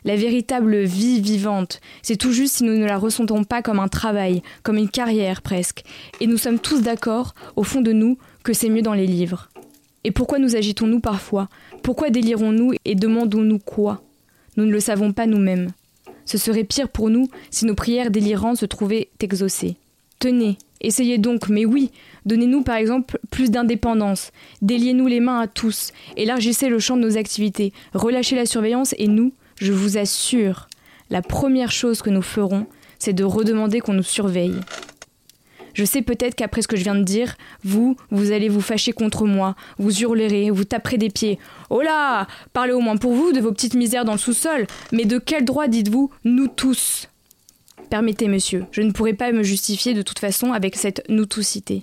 [0.05, 3.89] La véritable vie vivante, c'est tout juste si nous ne la ressentons pas comme un
[3.89, 5.83] travail, comme une carrière presque.
[6.21, 9.51] Et nous sommes tous d'accord, au fond de nous, que c'est mieux dans les livres.
[10.05, 11.49] Et pourquoi nous agitons-nous parfois?
[11.83, 14.03] Pourquoi délirons-nous et demandons-nous quoi?
[14.57, 15.71] Nous ne le savons pas nous-mêmes.
[16.25, 19.77] Ce serait pire pour nous si nos prières délirantes se trouvaient exaucées.
[20.21, 21.91] Tenez, essayez donc, mais oui,
[22.27, 27.17] donnez-nous par exemple plus d'indépendance, déliez-nous les mains à tous, élargissez le champ de nos
[27.17, 30.69] activités, relâchez la surveillance et nous, je vous assure,
[31.11, 32.67] la première chose que nous ferons,
[32.99, 34.59] c'est de redemander qu'on nous surveille.
[35.75, 38.93] Je sais peut-être qu'après ce que je viens de dire, vous, vous allez vous fâcher
[38.93, 41.39] contre moi, vous hurlerez, vous taperez des pieds.
[41.69, 45.05] Oh là Parlez au moins pour vous de vos petites misères dans le sous-sol, mais
[45.05, 47.09] de quel droit dites-vous nous tous
[47.89, 51.83] Permettez, monsieur, je ne pourrai pas me justifier de toute façon avec cette nous tousité.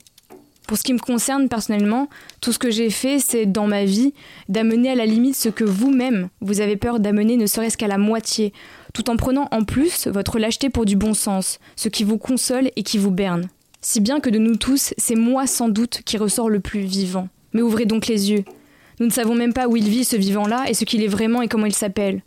[0.67, 2.10] Pour ce qui me concerne personnellement,
[2.41, 4.13] tout ce que j'ai fait, c'est dans ma vie
[4.49, 7.97] d'amener à la limite ce que vous-même, vous avez peur d'amener ne serait-ce qu'à la
[7.97, 8.51] moitié,
[8.93, 12.69] tout en prenant en plus votre lâcheté pour du bon sens, ce qui vous console
[12.75, 13.47] et qui vous berne.
[13.80, 17.30] Si bien que de nous tous, c'est moi sans doute qui ressort le plus vivant.
[17.53, 18.43] Mais ouvrez donc les yeux.
[18.99, 21.41] Nous ne savons même pas où il vit ce vivant-là et ce qu'il est vraiment
[21.41, 22.23] et comment il s'appelle.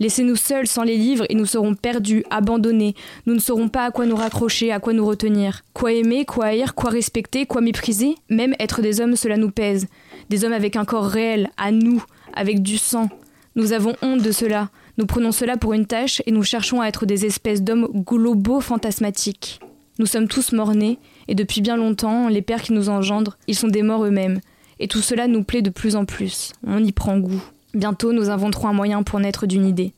[0.00, 2.94] Laissez-nous seuls sans les livres et nous serons perdus, abandonnés.
[3.26, 5.62] Nous ne saurons pas à quoi nous raccrocher, à quoi nous retenir.
[5.72, 9.86] Quoi aimer, quoi haïr, quoi respecter, quoi mépriser Même être des hommes, cela nous pèse.
[10.30, 12.02] Des hommes avec un corps réel, à nous,
[12.34, 13.08] avec du sang.
[13.56, 14.70] Nous avons honte de cela.
[14.98, 18.60] Nous prenons cela pour une tâche et nous cherchons à être des espèces d'hommes globaux
[18.60, 19.60] fantasmatiques.
[20.00, 23.68] Nous sommes tous morts-nés, et depuis bien longtemps, les pères qui nous engendrent, ils sont
[23.68, 24.40] des morts eux-mêmes.
[24.80, 26.52] Et tout cela nous plaît de plus en plus.
[26.66, 27.42] On y prend goût.
[27.74, 29.92] Bientôt, nous inventerons un moyen pour naître d'une idée.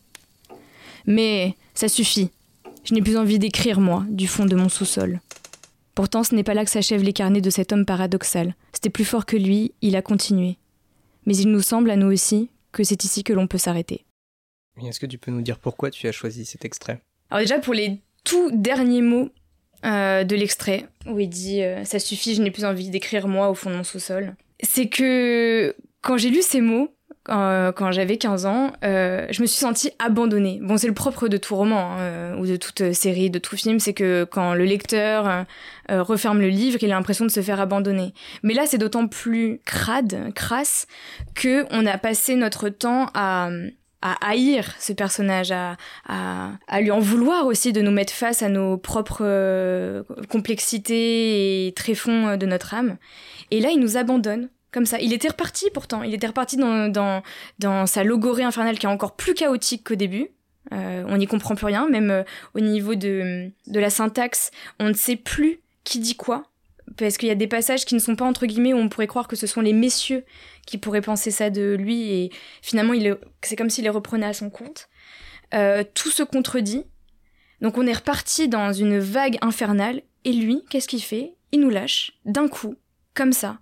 [1.06, 2.30] Mais ça suffit.
[2.84, 5.20] Je n'ai plus envie d'écrire, moi, du fond de mon sous-sol.
[5.94, 8.54] Pourtant, ce n'est pas là que s'achèvent les carnets de cet homme paradoxal.
[8.72, 10.56] C'était plus fort que lui, il a continué.
[11.26, 14.04] Mais il nous semble, à nous aussi, que c'est ici que l'on peut s'arrêter.
[14.82, 17.00] Est-ce que tu peux nous dire pourquoi tu as choisi cet extrait?
[17.30, 19.30] Alors déjà, pour les tout derniers mots
[19.84, 23.50] euh, de l'extrait où il dit euh, Ça suffit, je n'ai plus envie d'écrire moi
[23.50, 24.34] au fond de mon sous-sol.
[24.62, 26.94] C'est que quand j'ai lu ces mots,
[27.28, 30.60] euh, quand j'avais 15 ans, euh, je me suis sentie abandonnée.
[30.62, 33.56] Bon, c'est le propre de tout roman, hein, euh, ou de toute série, de tout
[33.56, 35.44] film, c'est que quand le lecteur
[35.88, 38.12] referme le livre, il a l'impression de se faire abandonner.
[38.42, 40.86] Mais là, c'est d'autant plus crade, crasse,
[41.34, 43.50] que on a passé notre temps à
[44.02, 48.42] à haïr ce personnage, à, à, à, lui en vouloir aussi de nous mettre face
[48.42, 52.98] à nos propres complexités et tréfonds de notre âme.
[53.50, 55.00] Et là, il nous abandonne comme ça.
[55.00, 56.02] Il était reparti pourtant.
[56.02, 57.22] Il était reparti dans, dans,
[57.58, 60.28] dans sa logorée infernale qui est encore plus chaotique qu'au début.
[60.74, 64.88] Euh, on n'y comprend plus rien, même euh, au niveau de, de la syntaxe, on
[64.88, 66.42] ne sait plus qui dit quoi.
[66.98, 69.06] Parce qu'il y a des passages qui ne sont pas entre guillemets où on pourrait
[69.06, 70.26] croire que ce sont les messieurs
[70.66, 72.92] qui pourraient penser ça de lui et finalement
[73.40, 74.90] c'est comme s'il les reprenait à son compte.
[75.54, 76.84] Euh, tout se contredit.
[77.62, 81.32] Donc on est reparti dans une vague infernale et lui, qu'est-ce qu'il fait?
[81.52, 82.74] Il nous lâche d'un coup,
[83.14, 83.58] comme ça,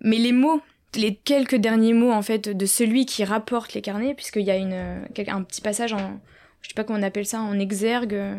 [0.00, 0.60] mais les mots,
[0.94, 4.56] les quelques derniers mots en fait de celui qui rapporte les carnets, puisqu'il y a
[4.56, 6.20] une, euh, un petit passage en,
[6.62, 8.36] je sais pas comment on appelle ça, en exergue, euh,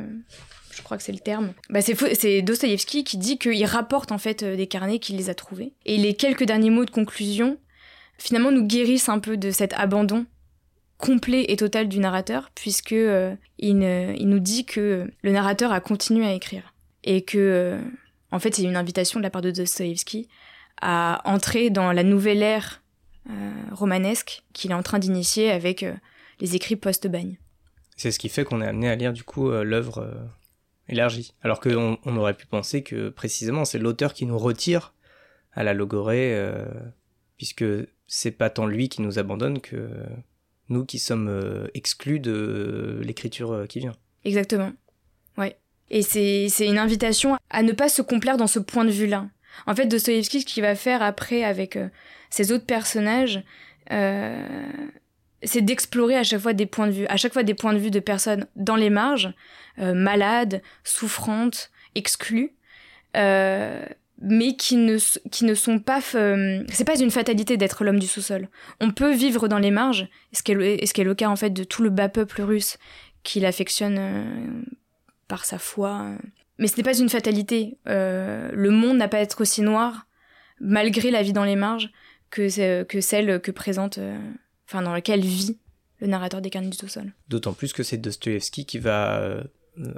[0.76, 1.54] je crois que c'est le terme.
[1.70, 5.36] Bah c'est Dostoïevski qui dit qu'il rapporte en fait euh, des carnets qu'il les a
[5.36, 5.74] trouvés.
[5.86, 7.58] Et les quelques derniers mots de conclusion,
[8.18, 10.26] finalement, nous guérissent un peu de cet abandon
[10.98, 16.34] complet et total du narrateur, puisque il, nous dit que le narrateur a continué à
[16.34, 16.74] écrire
[17.06, 17.80] et que
[18.32, 20.28] en fait c'est une invitation de la part de Dostoïevski
[20.82, 22.82] à entrer dans la nouvelle ère
[23.30, 25.94] euh, romanesque qu'il est en train d'initier avec euh,
[26.40, 27.38] les écrits post-bagne.
[27.96, 30.12] C'est ce qui fait qu'on est amené à lire du coup euh, l'œuvre
[30.88, 31.34] élargie.
[31.44, 34.94] Alors qu'on on aurait pu penser que précisément c'est l'auteur qui nous retire
[35.52, 36.36] à la logorée,
[37.38, 37.66] puisque
[38.08, 39.90] c'est pas tant lui qui nous abandonne que
[40.70, 43.94] nous qui sommes exclus de l'écriture qui vient.
[44.24, 44.72] Exactement.
[45.38, 45.58] Ouais.
[45.90, 49.28] Et c'est une invitation à ne pas se complaire dans ce point de vue-là.
[49.68, 51.88] En fait, Dostoevsky, ce qu'il va faire après avec euh,
[52.30, 53.44] ses autres personnages,
[53.92, 54.46] euh,
[55.44, 57.80] c'est d'explorer à chaque fois des points de vue, à chaque fois des points de
[57.80, 59.34] vue de personnes dans les marges,
[59.80, 62.54] euh, malades, souffrantes, exclues,
[64.22, 64.98] mais qui ne,
[65.30, 66.02] qui ne sont pas...
[66.02, 68.50] c'est pas une fatalité d'être l'homme du sous-sol.
[68.82, 71.38] On peut vivre dans les marges, ce qui est, ce qui est le cas en
[71.38, 72.78] fait de tout le bas peuple russe
[73.24, 74.66] qui l'affectionne
[75.30, 76.18] par sa foi
[76.60, 77.78] mais ce n'est pas une fatalité.
[77.88, 80.08] Euh, le monde n'a pas à être aussi noir,
[80.60, 81.90] malgré la vie dans les marges,
[82.30, 84.18] que, que celle que présente, euh,
[84.68, 85.58] enfin dans laquelle vit
[86.00, 87.14] le narrateur des carnets du sous-sol.
[87.30, 89.44] D'autant plus que c'est Dostoevsky qui va euh,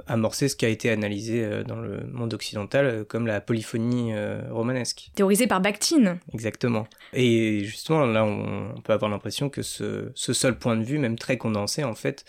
[0.06, 4.12] amorcer ce qui a été analysé dans le monde occidental comme la polyphonie
[4.50, 5.10] romanesque.
[5.14, 6.18] Théorisé par Bakhtin.
[6.32, 6.86] Exactement.
[7.12, 11.18] Et justement, là, on, peut avoir l'impression que ce, ce seul point de vue, même
[11.18, 12.24] très condensé, en fait,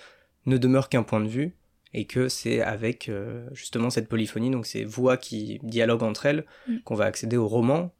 [0.47, 1.55] ne demeure qu'un point de vue
[1.93, 6.45] et que c'est avec euh, justement cette polyphonie, donc ces voix qui dialoguent entre elles,
[6.67, 6.79] mm.
[6.79, 7.93] qu'on va accéder au roman.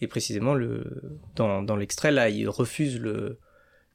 [0.00, 3.38] Et précisément, le, dans, dans l'extrait, là, il refuse le,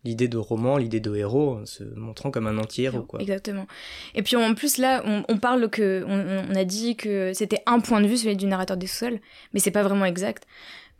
[0.03, 3.03] l'idée de roman, l'idée de héros, en se montrant comme un anti-héros.
[3.03, 3.21] Quoi.
[3.21, 3.67] Exactement.
[4.15, 6.03] Et puis en plus, là, on, parle que.
[6.07, 9.19] On, a dit que c'était un point de vue, celui du narrateur des sous-sols,
[9.53, 10.45] mais c'est pas vraiment exact,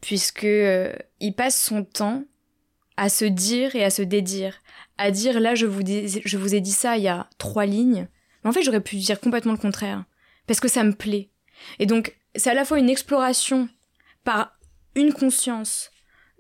[0.02, 2.24] puisque euh, il passe son temps
[2.98, 4.56] à se dire et à se dédire.
[4.98, 8.10] À dire, là, je vous, je vous ai dit ça il y a trois lignes
[8.44, 10.06] mais en fait, j'aurais pu dire complètement le contraire.
[10.48, 11.30] Parce que ça me plaît.
[11.78, 13.70] Et donc, c'est à la fois une exploration
[14.24, 14.58] par
[14.96, 15.92] une conscience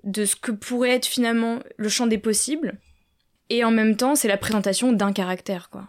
[0.03, 2.79] de ce que pourrait être finalement le champ des possibles,
[3.49, 5.87] et en même temps, c'est la présentation d'un caractère, quoi.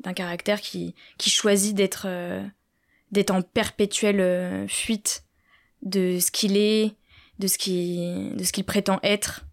[0.00, 2.42] D'un caractère qui, qui choisit d'être euh,
[3.28, 5.24] en perpétuelle euh, fuite
[5.82, 6.94] de ce qu'il est,
[7.38, 9.44] de ce qu'il prétend être,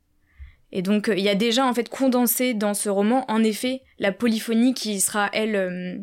[0.72, 4.12] et donc, il y a déjà en fait condensé dans ce roman, en effet, la
[4.12, 5.98] polyphonie qui sera, elle, euh,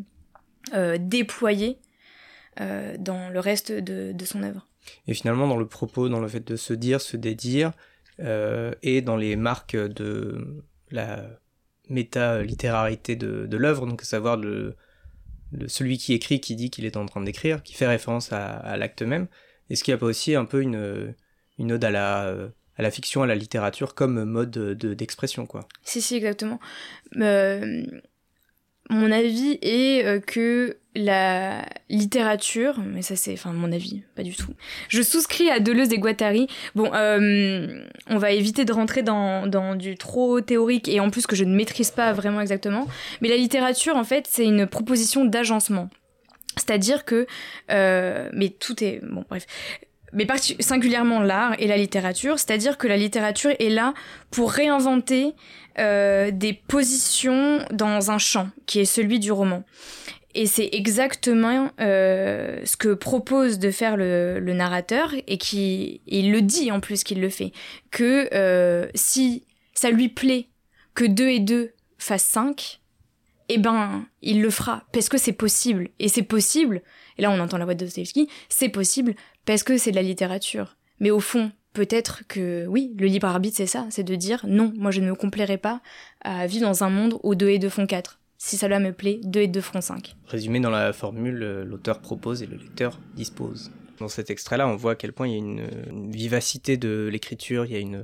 [0.73, 1.77] euh, déployée
[2.59, 4.67] euh, dans le reste de, son œuvre.
[5.07, 7.73] Et finalement, dans le propos, dans le fait de se dire, se dédire,
[8.81, 11.21] et dans les marques de la
[11.89, 14.77] méta-littérarité de, l'œuvre, donc à savoir le,
[15.67, 19.01] celui qui écrit, qui dit qu'il est en train d'écrire, qui fait référence à, l'acte
[19.01, 19.27] même,
[19.69, 23.23] est-ce qu'il n'y a pas aussi un peu une ode à la à la fiction,
[23.23, 25.67] à la littérature comme mode d'expression, quoi.
[25.83, 26.59] Si, si, exactement.
[27.17, 27.83] Euh,
[28.89, 34.35] mon avis est euh, que la littérature, mais ça c'est, enfin mon avis, pas du
[34.35, 34.53] tout.
[34.87, 36.47] Je souscris à Deleuze et Guattari.
[36.75, 41.27] Bon, euh, on va éviter de rentrer dans, dans du trop théorique et en plus
[41.27, 42.87] que je ne maîtrise pas vraiment exactement.
[43.21, 45.89] Mais la littérature, en fait, c'est une proposition d'agencement.
[46.55, 47.27] C'est-à-dire que,
[47.67, 49.45] mais tout est bon, bref
[50.15, 50.25] mais
[50.59, 53.93] singulièrement l'art et la littérature, c'est-à-dire que la littérature est là
[54.31, 55.33] pour réinventer
[55.77, 59.63] euh, des positions dans un champ qui est celui du roman.
[60.33, 66.41] Et c'est exactement euh, ce que propose de faire le, narrateur et qui il le
[66.41, 67.51] dit en plus qu'il le fait
[67.91, 70.47] que euh, si ça lui plaît
[70.93, 72.79] que 2 et 2 fassent 5,
[73.47, 76.81] eh ben il le fera parce que c'est possible et c'est possible.
[77.17, 80.01] Et là on entend la voix de Dostoevsky, c'est possible parce que c'est de la
[80.01, 80.77] littérature.
[80.99, 84.73] Mais au fond, peut-être que oui, le libre arbitre c'est ça, c'est de dire non,
[84.77, 85.81] moi je ne me complairai pas
[86.21, 89.19] à vivre dans un monde où 2 et 2 font 4 si cela me plaît,
[89.23, 90.15] 2 et 2 feront 5.
[90.27, 93.71] Résumé dans la formule, euh, l'auteur propose et le lecteur dispose.
[93.97, 97.65] Dans cet extrait-là, on voit à quel point il y a une, vivacité de l'écriture,
[97.65, 98.03] il y a une,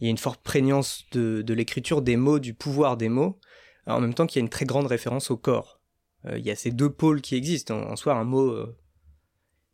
[0.00, 3.38] une forte prégnance de, l'écriture, des mots, du pouvoir des mots,
[3.86, 5.80] en même temps qu'il y a une très grande référence au corps.
[6.26, 7.74] Euh, il y a ces deux pôles qui existent.
[7.76, 8.76] En, soi, un mot, euh,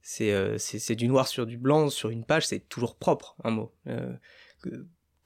[0.09, 3.73] c'est du noir sur du blanc, sur une page, c'est toujours propre, un mot.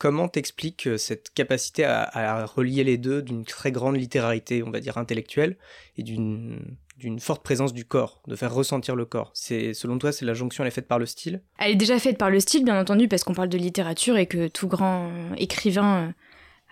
[0.03, 4.81] Comment t'expliques euh, cette capacité à, relier les deux d'une très grande littérarité, on va
[4.81, 5.57] dire intellectuelle,
[5.97, 6.75] et d'une
[7.21, 9.31] forte présence du corps, de faire ressentir le corps?
[9.33, 11.41] C'est selon toi, c'est la jonction, elle est faite par le style?
[11.57, 14.27] Elle est déjà faite par le style, bien entendu, parce qu'on parle de littérature et
[14.27, 16.13] que tout grand euh, écrivain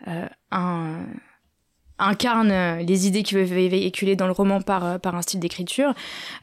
[0.09, 1.07] euh, un,
[2.01, 5.41] incarne euh, les idées qu'il veut véhiculer dans le roman par, euh, par un style
[5.41, 5.95] d'écriture.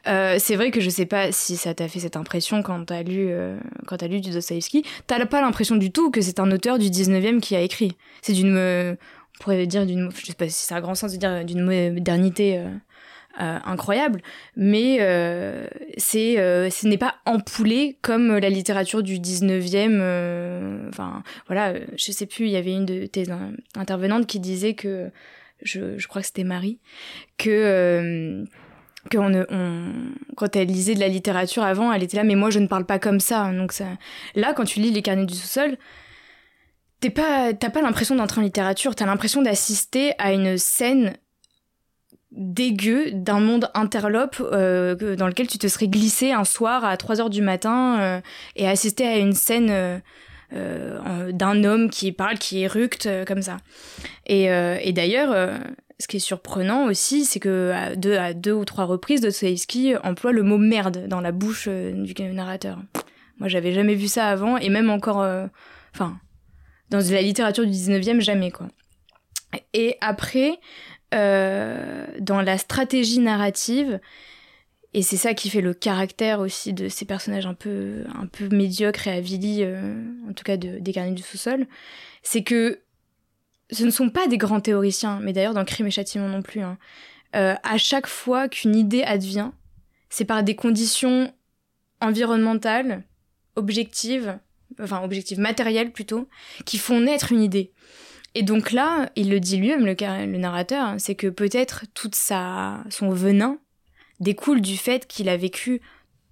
[0.06, 3.02] Euh, c'est vrai que je sais pas si ça t'a fait cette impression quand t'as
[3.02, 4.84] lu, as lu du Dostoevsky.
[5.06, 7.96] T'as pas l'impression du tout que c'est un auteur du 19e qui a écrit.
[8.22, 8.96] C'est d'une, on
[9.40, 12.62] pourrait dire d'une, je sais pas si c'est un grand sens de dire d'une modernité
[13.36, 14.22] incroyable,
[14.56, 14.98] mais
[15.96, 20.88] c'est, ce n'est pas empoulé comme la littérature du 19e.
[20.88, 23.26] Enfin, voilà, je sais plus, il y avait une de tes
[23.76, 25.10] intervenantes qui disait que
[25.62, 26.78] je, crois que c'était Marie,
[27.36, 28.44] que euh,
[29.14, 29.92] on, on,
[30.36, 32.84] quand elle lisait de la littérature avant, elle était là, mais moi je ne parle
[32.84, 33.52] pas comme ça.
[33.52, 33.72] Donc
[34.34, 35.76] là, quand tu lis les carnets du sous-sol,
[37.00, 41.14] t'es pas, t'as pas l'impression d'entrer en littérature, t'as l'impression d'assister à une scène
[42.30, 47.20] dégueu d'un monde interlope euh, dans lequel tu te serais glissé un soir à 3
[47.20, 48.20] heures du matin euh,
[48.54, 50.02] et assister à une scène
[50.52, 53.58] d'un homme qui parle, qui éructe euh, comme ça.
[54.26, 55.58] Et, euh, d'ailleurs,
[56.00, 59.96] ce qui est surprenant aussi, c'est que à deux, à deux ou trois reprises, Dostoevsky
[60.02, 62.78] emploie le mot merde dans la bouche du narrateur.
[63.38, 65.26] Moi, j'avais jamais vu ça avant, et même encore,
[65.94, 66.18] enfin,
[66.90, 68.68] dans la littérature du 19e, jamais, quoi.
[69.74, 70.58] Et après,
[71.12, 74.00] dans la stratégie narrative,
[74.94, 78.48] et c'est ça qui fait le caractère aussi de ces personnages un peu, un peu
[78.48, 81.66] médiocres et avilis, euh, en tout cas de, des carnets du sous-sol,
[82.22, 82.80] c'est que
[83.70, 86.62] ce ne sont pas des grands théoriciens, mais d'ailleurs dans Crime et Châtiment non plus.
[86.62, 86.78] Hein.
[87.36, 89.50] Euh, à chaque fois qu'une idée advient,
[90.08, 91.34] c'est par des conditions
[92.00, 93.04] environnementales,
[93.56, 94.38] objectives,
[94.80, 96.28] enfin objectives matérielles plutôt,
[96.64, 97.72] qui font naître une idée.
[98.34, 102.14] Et donc là, il le dit lui-même, le, le narrateur, hein, c'est que peut-être toute
[102.14, 103.58] sa son venin
[104.20, 105.80] découle du fait qu'il a vécu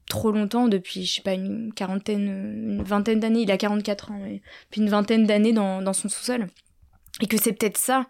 [0.09, 4.21] trop longtemps, depuis, je sais pas, une quarantaine, une vingtaine d'années, il a 44 ans,
[4.23, 6.47] mais, puis une vingtaine d'années dans, dans son sous-sol.
[7.21, 8.07] Et que c'est peut-être ça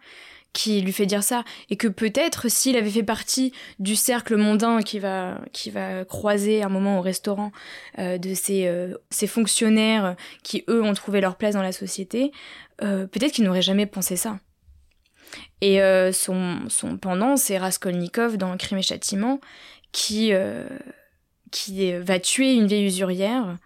[0.57, 1.45] qui lui fait dire ça.
[1.69, 6.62] Et que peut-être s'il avait fait partie du cercle mondain qui va qui va croiser
[6.62, 7.53] un moment au restaurant
[7.99, 12.33] euh, de ces, euh, ces fonctionnaires qui eux ont trouvé leur place dans la société
[12.83, 14.39] euh, peut-être qu'il n'aurait jamais pensé ça
[15.61, 16.69] et euh, son,
[17.01, 19.41] pendant, c'est Raskolnikov dans Crime et Châtiment,
[19.93, 20.67] qui, euh,
[22.01, 23.57] va tuer une vieille usurière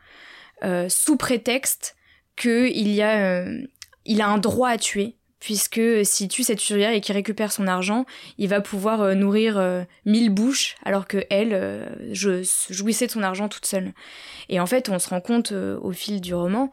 [0.62, 1.96] euh, sous prétexte
[2.37, 3.44] qu'il y a,
[4.05, 7.66] il a un droit à tuer, puisque s'il tue cette usurière et qu'il récupère son
[7.66, 8.05] argent,
[8.38, 13.92] il va pouvoir nourrir mille bouches, alors que elle jouissait de son argent toute seule.
[14.49, 16.70] Et en fait, on se rend compte au fil du roman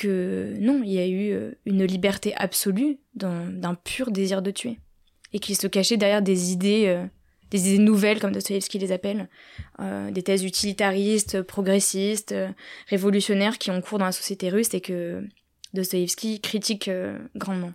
[0.00, 4.78] que non, il y a eu euh, une liberté absolue d'un pur désir de tuer.
[5.34, 7.04] Et qu'il se cachait derrière des idées, euh,
[7.50, 9.28] des idées nouvelles, comme Dostoevsky les appelle,
[9.78, 12.34] euh, des thèses utilitaristes, progressistes,
[12.88, 15.22] révolutionnaires qui ont cours dans la société russe et que
[15.74, 16.90] Dostoevsky critique
[17.36, 17.74] grandement.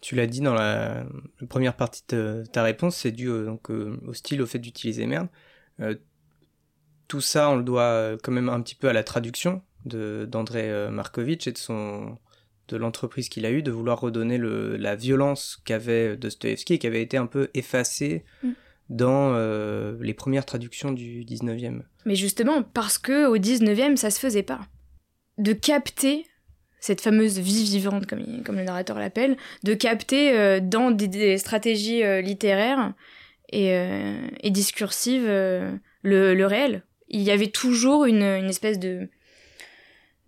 [0.00, 1.06] Tu l'as dit dans la,
[1.48, 5.28] première partie de ta réponse, c'est dû donc, au style, au fait d'utiliser merde.
[7.06, 10.90] tout ça, on le doit quand même un petit peu à la traduction, d'André euh,
[10.90, 12.16] Markovitch et de son
[12.68, 16.86] de l'entreprise qu'il a eue de vouloir redonner le, la violence qu'avait Dostoevsky et qui
[16.86, 18.50] avait été un peu effacée mm.
[18.88, 21.82] dans euh, les premières traductions du 19e.
[22.06, 24.60] Mais justement, parce que au 19e, ça se faisait pas.
[25.36, 26.24] De capter
[26.80, 32.02] cette fameuse vie vivante, comme, comme le narrateur l'appelle, de capter euh, dans des, stratégies
[32.22, 32.94] littéraires
[33.52, 33.74] et,
[34.40, 36.82] et discursives le, le, réel.
[37.08, 39.10] Il y avait toujours une, une espèce de,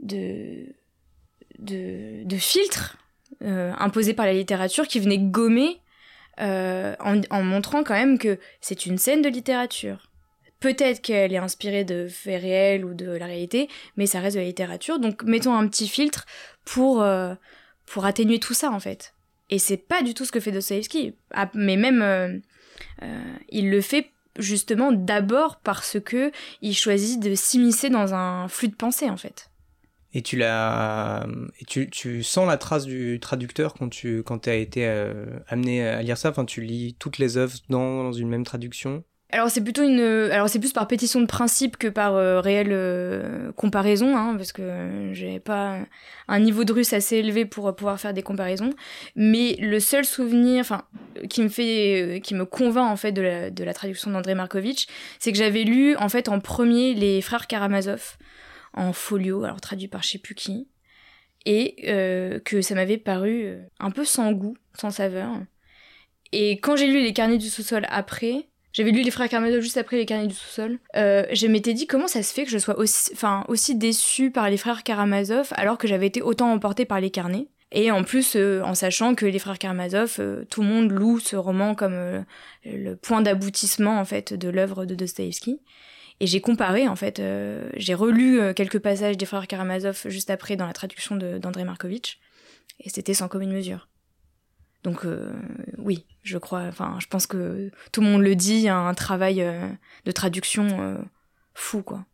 [0.01, 0.67] de,
[1.59, 2.99] de, filtres
[3.43, 5.81] euh, imposés par la littérature qui venaient gommer
[6.39, 10.11] en, montrant quand même que c'est une scène de littérature.
[10.61, 14.41] Peut-être qu'elle est inspirée de faits réels ou de la réalité, mais ça reste de
[14.41, 14.99] la littérature.
[14.99, 16.27] Donc mettons un petit filtre
[16.65, 17.05] pour,
[17.87, 19.15] pour atténuer tout ça en fait.
[19.51, 21.15] Et c'est pas du tout ce que fait Dostoevsky.
[21.33, 22.39] Ah, mais même, euh,
[23.03, 26.31] euh, il le fait justement d'abord parce que
[26.63, 29.51] il choisit de s'immiscer dans un flux de pensée en fait.
[30.13, 31.27] Et tu l'as,
[31.67, 36.03] tu, tu, sens la trace du traducteur quand tu quand as été euh, amené à
[36.03, 36.31] lire ça?
[36.31, 39.05] Enfin, tu lis toutes les œuvres dans une même traduction?
[39.33, 42.71] Alors c'est plutôt une, alors c'est plus par pétition de principe que par euh, réelle
[42.71, 45.81] euh, comparaison, hein, parce que j'ai pas
[46.29, 48.71] un niveau de russe assez élevé pour pouvoir faire des comparaisons.
[49.17, 50.83] Mais le seul souvenir, enfin,
[51.29, 54.87] qui me fait, qui me convainc en fait de la, de la traduction d'André Markovitch,
[55.19, 58.17] c'est que j'avais lu en fait en premier les Frères Karamazov
[58.77, 60.68] en folio, alors traduit par je sais plus qui,
[61.45, 65.31] et euh, que ça m'avait paru un peu sans goût, sans saveur.
[66.33, 69.79] Et quand j'ai lu les Carnets du sous-sol après j'avais lu Les Frères Karamazov juste
[69.79, 70.79] après Les Carnets du sous-sol.
[70.97, 73.11] Euh, je m'étais dit comment ça se fait que je sois aussi,
[73.49, 77.47] aussi déçue par Les Frères Karamazov alors que j'avais été autant emportée par Les Carnets?
[77.72, 81.20] Et en plus, euh, en sachant que Les Frères Karamazov, euh, tout le monde loue
[81.20, 82.27] ce roman comme
[82.66, 85.62] le point d'aboutissement en fait de l'œuvre de Dostoïevski.
[86.21, 87.21] Et j'ai comparé, en fait,
[87.77, 92.19] j'ai relu quelques passages des Frères Karamazov juste après dans la traduction d'André Markovitch,
[92.81, 93.89] et c'était sans commune mesure.
[94.87, 95.33] Donc euh,
[95.79, 99.43] oui, je crois, enfin, je pense que tout le monde le dit, il un travail
[99.43, 99.69] euh,
[100.05, 100.97] de traduction euh,
[101.55, 102.07] fou, quoi.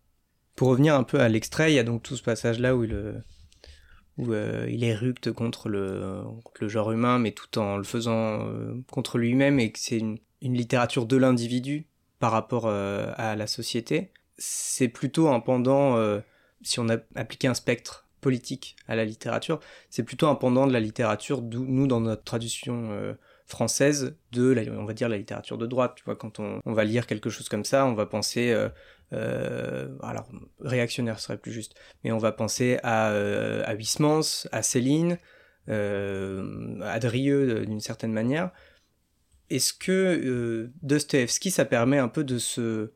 [0.56, 3.22] Pour revenir un peu à l'extrait, il y a donc tout ce passage-là où il,
[4.16, 6.24] où, il éructe contre le,
[6.62, 8.46] genre humain, mais tout en le faisant
[8.90, 11.86] contre lui-même, et que c'est une, littérature de l'individu
[12.22, 14.12] par rapport à la société.
[14.38, 15.98] C'est plutôt un pendant,
[16.62, 19.60] si on a un spectre politique à la littérature,
[19.90, 23.14] c'est plutôt un pendant de la littérature, nous, dans notre tradition euh,
[23.46, 25.94] française, de, la, on va dire, la littérature de droite.
[25.96, 28.68] Tu vois, quand on, va lire quelque chose comme ça, on va penser, euh,
[29.12, 35.18] euh, alors, réactionnaire serait plus juste, mais on va penser à, à Huysmans, à Céline,
[35.66, 38.52] à Drieux d'une certaine manière.
[39.54, 42.90] Est-ce que Dostoevsky, ça permet un peu de se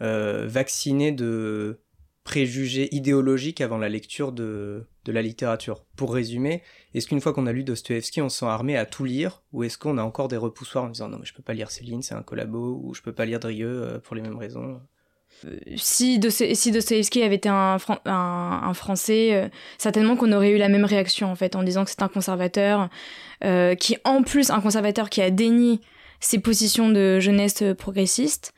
[0.00, 1.80] vacciner de
[2.24, 5.84] préjugés idéologiques avant la lecture de, de la littérature?
[5.96, 6.62] Pour résumer,
[6.94, 9.64] est-ce qu'une fois qu'on a lu Dostoevsky, on se sent armé à tout lire, ou
[9.64, 12.02] est-ce qu'on a encore des repoussoirs en disant non mais je peux pas lire Céline,
[12.02, 14.80] c'est un collabo, ou je peux pas lire Drieux euh, pour les mêmes raisons?
[15.44, 16.20] Euh, si,
[16.54, 17.78] si Dostoevsky avait été un,
[18.74, 22.02] Français, euh, certainement qu'on aurait eu la même réaction en fait, en disant que c'est
[22.02, 22.88] un conservateur,
[23.78, 25.80] qui en plus un conservateur qui a dénié
[26.20, 28.52] ses positions de jeunesse progressiste.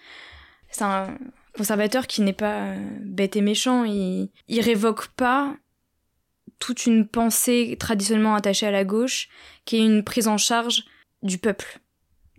[0.70, 1.18] C'est un,
[1.56, 3.84] conservateur qui n'est pas euh, bête et méchant.
[3.84, 5.54] Il, il révoque pas
[6.58, 9.28] toute une pensée traditionnellement attachée à la gauche,
[9.64, 10.84] qui est une prise en charge
[11.22, 11.80] du peuple.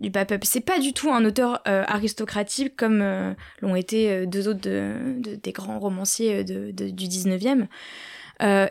[0.02, 0.38] Du peuple.
[0.42, 5.52] C'est pas du tout un auteur euh, aristocratique comme euh, l'ont été deux autres des
[5.52, 6.72] grands romanciers du
[7.08, 7.66] 19e.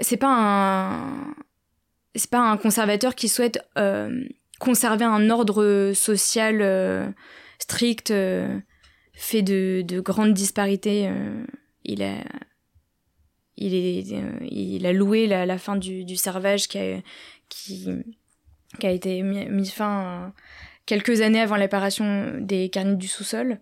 [0.01, 1.33] c'est pas un.
[2.13, 3.59] C'est pas un conservateur qui souhaite
[4.59, 7.13] conserver un ordre social
[7.57, 8.11] strict
[9.21, 11.07] fait de, de grandes disparités.
[11.07, 11.45] Euh,
[11.83, 12.15] il a
[13.57, 17.01] il, euh, a loué la, fin du, servage qui a,
[17.47, 17.87] qui,
[18.79, 20.33] qui a été mis, fin
[20.85, 23.59] quelques années avant l'apparition des carnets du sous-sol.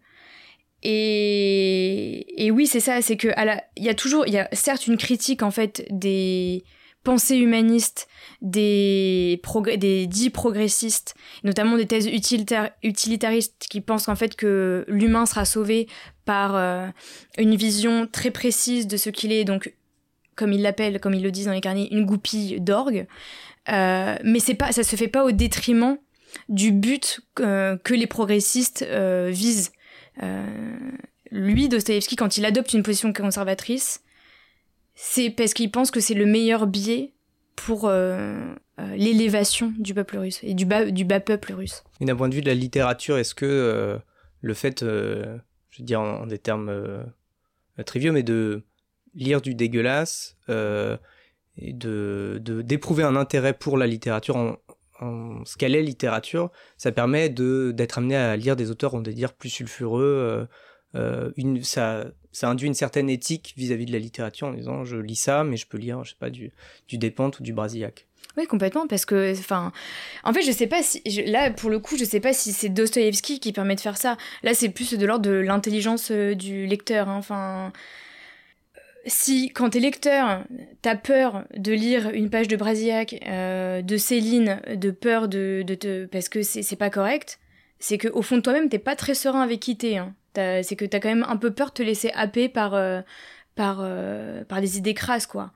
[0.81, 3.27] Et, et oui, c'est ça, c'est que
[3.75, 6.63] il y a toujours, il y a certes une critique en fait des,
[7.03, 8.07] pensée humaniste
[8.41, 9.41] des,
[9.77, 15.87] des dits progressistes, notamment des thèses utilitaristes qui pensent qu'en fait que l'humain sera sauvé
[16.25, 16.87] par euh,
[17.37, 19.73] une vision très précise de ce qu'il est, donc
[20.35, 23.07] comme ils l'appellent, comme ils le disent dans les carnets, une goupille d'orgue.
[23.69, 25.97] Euh, mais c'est pas, ça se fait pas au détriment
[26.47, 29.71] du but euh, que les progressistes visent.
[31.31, 34.03] lui, Dostoevsky, quand il adopte une position conservatrice,
[34.95, 37.13] c'est parce qu'il pense que c'est le meilleur biais
[37.55, 38.35] pour euh,
[38.79, 41.83] euh, l'élévation du peuple russe et du bas, du bas peuple russe.
[42.01, 43.97] Et d'un point de vue de la littérature, est-ce que euh,
[44.41, 47.05] le fait, je veux dire en, des termes
[47.85, 48.63] triviaux, mais de
[49.13, 50.37] lire du dégueulasse
[51.57, 54.57] et de d'éprouver un intérêt pour la littérature en,
[54.99, 59.01] en ce qu'elle est littérature, ça permet de d'être amené à lire des auteurs, on
[59.01, 60.47] va dire, plus sulfureux.
[60.93, 65.15] une, ça, ça induit une certaine éthique vis-à-vis de la littérature en disant je lis
[65.15, 66.51] ça, mais je peux lire, je sais pas, du,
[66.87, 68.07] du ou du Brasillac.
[68.37, 69.71] Oui, complètement, parce que, enfin,
[70.23, 72.69] en fait, je sais pas si, là, pour le coup, je sais pas si c'est
[72.69, 74.17] Dostoïevski qui permet de faire ça.
[74.43, 77.21] Là, c'est plus de l'ordre de l'intelligence euh, du lecteur, hein.
[79.05, 80.43] Si quand t'es lecteur,
[80.81, 85.75] t'as peur de lire une page de Brasillac, euh, de Céline, de peur de, de
[85.75, 86.05] te...
[86.05, 87.39] parce que c'est pas correct,
[87.79, 89.97] c'est que au fond de toi-même, t'es pas très serein avec qui t'es.
[89.97, 90.13] Hein.
[90.35, 93.01] C'est que t'as quand même un peu peur de te laisser happer par, euh,
[93.55, 95.51] par, euh, par des idées crasses, quoi.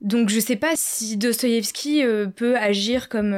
[0.00, 2.02] Donc je sais pas si Dostoïevski
[2.36, 3.36] peut agir comme,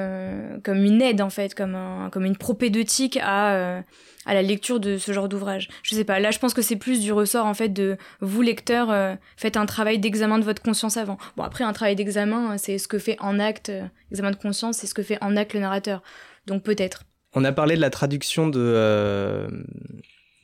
[0.64, 3.82] comme une aide, en fait, comme, un, comme une propédeutique à
[4.26, 5.68] à la lecture de ce genre d'ouvrage.
[5.82, 8.42] Je sais pas, là je pense que c'est plus du ressort en fait de vous
[8.42, 11.16] lecteurs, euh, faites un travail d'examen de votre conscience avant.
[11.36, 14.36] Bon après un travail d'examen, euh, c'est ce que fait en acte, euh, examen de
[14.36, 16.02] conscience, c'est ce que fait en acte le narrateur.
[16.46, 17.04] Donc peut-être.
[17.34, 19.46] On a parlé de la traduction de,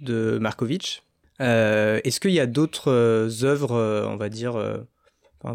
[0.00, 1.02] de Markovitch.
[1.38, 4.60] Est-ce qu'il y a d'autres œuvres, on va dire,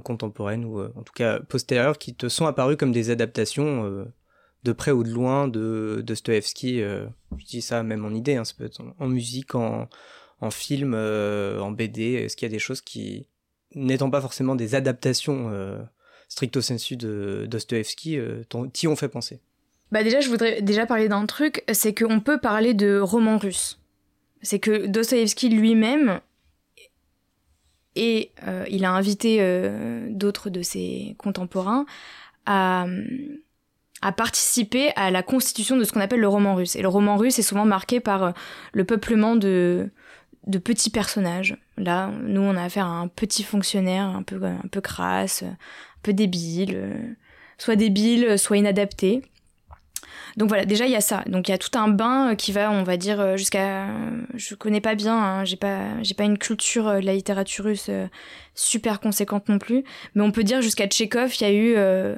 [0.04, 4.08] contemporaines ou en tout cas postérieures, qui te sont apparues comme des adaptations
[4.68, 6.82] de près ou de loin de Dostoevsky.
[6.82, 7.06] Euh,
[7.38, 9.88] je dis ça même en idée, hein, ça peut être en, musique, en,
[10.52, 12.14] film, euh, en BD.
[12.14, 13.28] Est-ce qu'il y a des choses qui,
[13.74, 15.80] n'étant pas forcément des adaptations euh,
[16.28, 18.20] stricto sensu de Dostoevsky,
[18.74, 19.40] t'y ont fait penser?
[19.92, 23.80] Bah déjà, je voudrais déjà parler d'un truc, c'est qu'on peut parler de roman russe.
[24.42, 26.20] C'est que Dostoevsky lui-même
[27.96, 28.32] et
[28.70, 29.40] il a invité
[30.10, 31.86] d'autres de ses contemporains
[32.46, 32.86] à,
[34.02, 36.76] a participé à la constitution de ce qu'on appelle le roman russe.
[36.76, 38.32] Et le roman russe est souvent marqué par euh,
[38.74, 39.90] le peuplement de,
[40.46, 41.58] de petits personnages.
[41.78, 45.58] Là, nous, on a affaire à un petit fonctionnaire un peu, un peu crasse, un
[46.04, 47.14] peu débile, euh,
[47.58, 49.24] soit débile, soit inadapté.
[50.36, 51.24] Donc voilà, déjà il y a ça.
[51.26, 53.88] Donc il y a tout un bain qui va, on va dire, jusqu'à.
[54.36, 57.90] Je connais pas bien, hein, j'ai pas, j'ai pas une culture de la littérature russe
[58.54, 59.84] super conséquente non plus,
[60.14, 62.18] mais on peut dire jusqu'à Tchekhov, il y a eu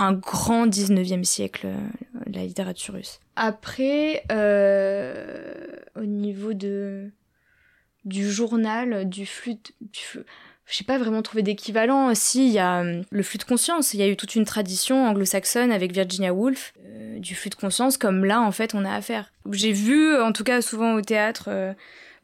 [0.00, 3.20] un grand 19e siècle, euh, la littérature russe.
[3.36, 7.10] Après, euh, au niveau de
[8.06, 9.58] du journal, du flux,
[9.92, 12.14] je sais pas vraiment trouvé d'équivalent.
[12.14, 13.92] Si, il y a euh, le flux de conscience.
[13.92, 16.72] Il y a eu toute une tradition anglo-saxonne avec Virginia Woolf
[17.18, 19.30] du flux de conscience, comme là, en fait, on a affaire.
[19.52, 21.50] J'ai vu, en tout cas souvent au théâtre,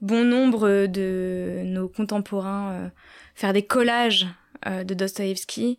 [0.01, 2.91] bon nombre de nos contemporains
[3.35, 4.27] faire des collages
[4.65, 5.77] de Dostoïevski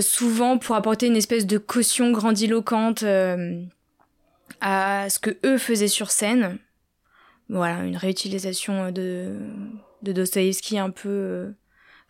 [0.00, 3.62] souvent pour apporter une espèce de caution grandiloquente euh,
[4.60, 6.58] à ce que eux faisaient sur scène.
[7.48, 9.36] Voilà, une réutilisation de,
[10.02, 11.08] de Dostoïevski un peu...
[11.08, 11.50] Euh,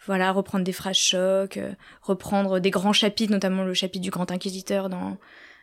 [0.06, 1.58] voilà, reprendre des phrases chocs,
[2.02, 5.18] reprendre des grands chapitres, notamment le chapitre du Grand Inquisiteur dans,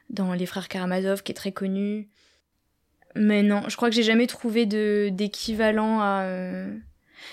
[0.10, 2.10] dans Les Frères Karamazov, qui est très connu.
[3.16, 6.28] Mais non, je crois que j'ai jamais trouvé d'équivalent à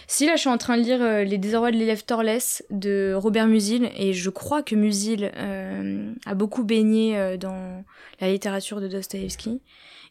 [0.07, 3.15] si là, je suis en train de lire euh, Les désarrois de l'élève Torless de
[3.15, 7.85] Robert Musil, et je crois que Musil euh, a beaucoup baigné euh, dans
[8.21, 9.61] la littérature de Dostoevsky.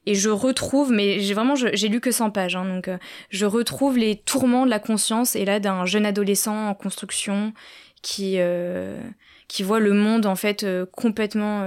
[0.08, 2.90] Et je retrouve, mais j'ai vraiment, j'ai lu que 100 pages, hein, donc
[3.30, 7.54] je retrouve les tourments de la conscience, et là, d'un jeune adolescent en construction
[8.02, 8.40] qui
[9.48, 11.64] qui voit le monde en fait complètement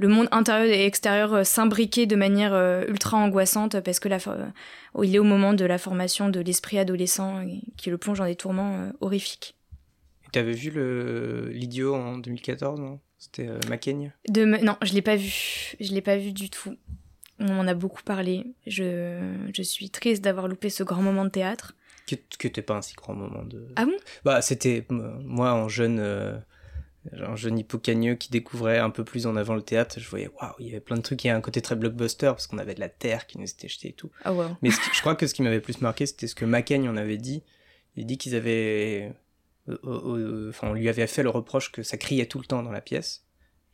[0.00, 4.16] le monde intérieur et extérieur euh, s'imbriquer de manière euh, ultra angoissante parce que la,
[4.28, 4.46] euh,
[5.02, 7.44] il est au moment de la formation de l'esprit adolescent
[7.76, 9.54] qui le plonge dans des tourments horrifiques.
[10.32, 10.72] Tu avais vu
[11.52, 13.00] l'idiot en 2014, non?
[13.18, 13.58] C'était euh,
[14.30, 15.74] de, Non, je l'ai pas vu.
[15.78, 16.74] Je l'ai pas vu du tout.
[17.38, 18.46] On en a beaucoup parlé.
[18.66, 21.74] Je, je suis triste d'avoir loupé ce grand moment de théâtre.
[22.06, 23.68] Que, que t'es pas un si grand moment de.
[23.76, 23.92] Ah bon?
[24.24, 26.00] Bah, c'était moi en jeune
[27.12, 30.52] un jeune hippocagneux qui découvrait un peu plus en avant le théâtre, je voyais, waouh,
[30.58, 32.58] il y avait plein de trucs, il y a un côté très blockbuster, parce qu'on
[32.58, 34.10] avait de la terre qui nous était jetée et tout.
[34.26, 36.96] Oh, Mais je crois que ce qui m'avait plus marqué, c'était ce que Macaigne en
[36.96, 37.42] avait dit.
[37.96, 39.12] Il dit qu'ils avaient...
[39.68, 42.44] Euh, euh, euh, enfin, on lui avait fait le reproche que ça criait tout le
[42.44, 43.24] temps dans la pièce.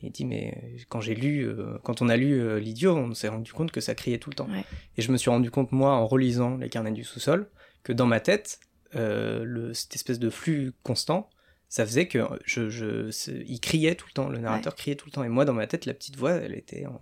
[0.02, 1.48] Il dit, mais quand j'ai lu,
[1.82, 4.48] quand on a lu L'idiot, on s'est rendu compte que ça criait tout le temps.
[4.96, 7.48] Et je me suis rendu compte, moi, en relisant Les carnets du sous-sol,
[7.82, 8.60] que dans ma tête,
[8.92, 11.30] le, cette espèce de flux constant,
[11.68, 13.10] ça faisait que je, je,
[13.46, 15.24] il criait tout le temps, le narrateur criait tout le temps.
[15.24, 16.86] Et moi, dans ma tête, la petite voix, elle était.
[16.86, 17.00] En...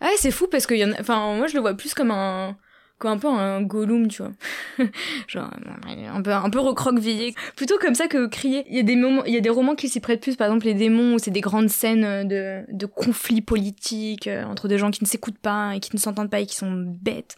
[0.00, 1.00] Ah, c'est fou parce que y en a...
[1.00, 2.56] enfin, moi, je le vois plus comme un,
[2.98, 4.32] comme un peu un Gollum, tu vois.
[5.28, 5.50] Genre,
[5.86, 7.34] un peu, un peu recroquevillé.
[7.56, 8.64] Plutôt comme ça que crier.
[8.70, 10.46] Il y a des moments, il y a des romans qui s'y prêtent plus, par
[10.46, 14.78] exemple, Les démons, où c'est des grandes scènes de, de conflits politiques euh, entre des
[14.78, 17.36] gens qui ne s'écoutent pas et qui ne s'entendent pas et qui sont bêtes.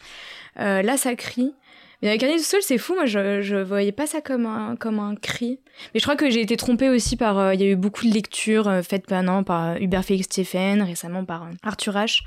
[0.61, 1.55] Euh, là, ça crie.
[2.01, 2.95] Mais avec Annie tout seul, c'est fou.
[2.95, 5.61] Moi, je, voyais pas ça comme un, comme un cri.
[5.93, 7.39] Mais je crois que j'ai été trompée aussi par.
[7.39, 10.83] Euh, il y a eu beaucoup de lectures euh, faites par euh, Hubert Félix Stephen,
[10.83, 12.23] récemment par Arthur H,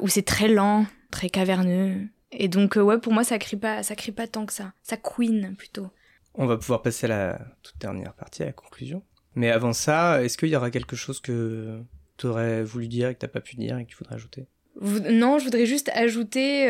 [0.00, 2.02] où c'est très lent, très caverneux.
[2.32, 4.72] Et donc, ouais, pour moi, ça crie pas, ça crie pas tant que ça.
[4.82, 5.88] Ça queen plutôt.
[6.34, 9.04] On va pouvoir passer à la toute dernière partie, à la conclusion.
[9.36, 11.80] Mais avant ça, est-ce qu'il y aura quelque chose que
[12.18, 14.46] tu aurais voulu dire et que t'as pas pu dire et que tu voudrais ajouter?
[14.80, 16.66] Non, je voudrais juste ajouter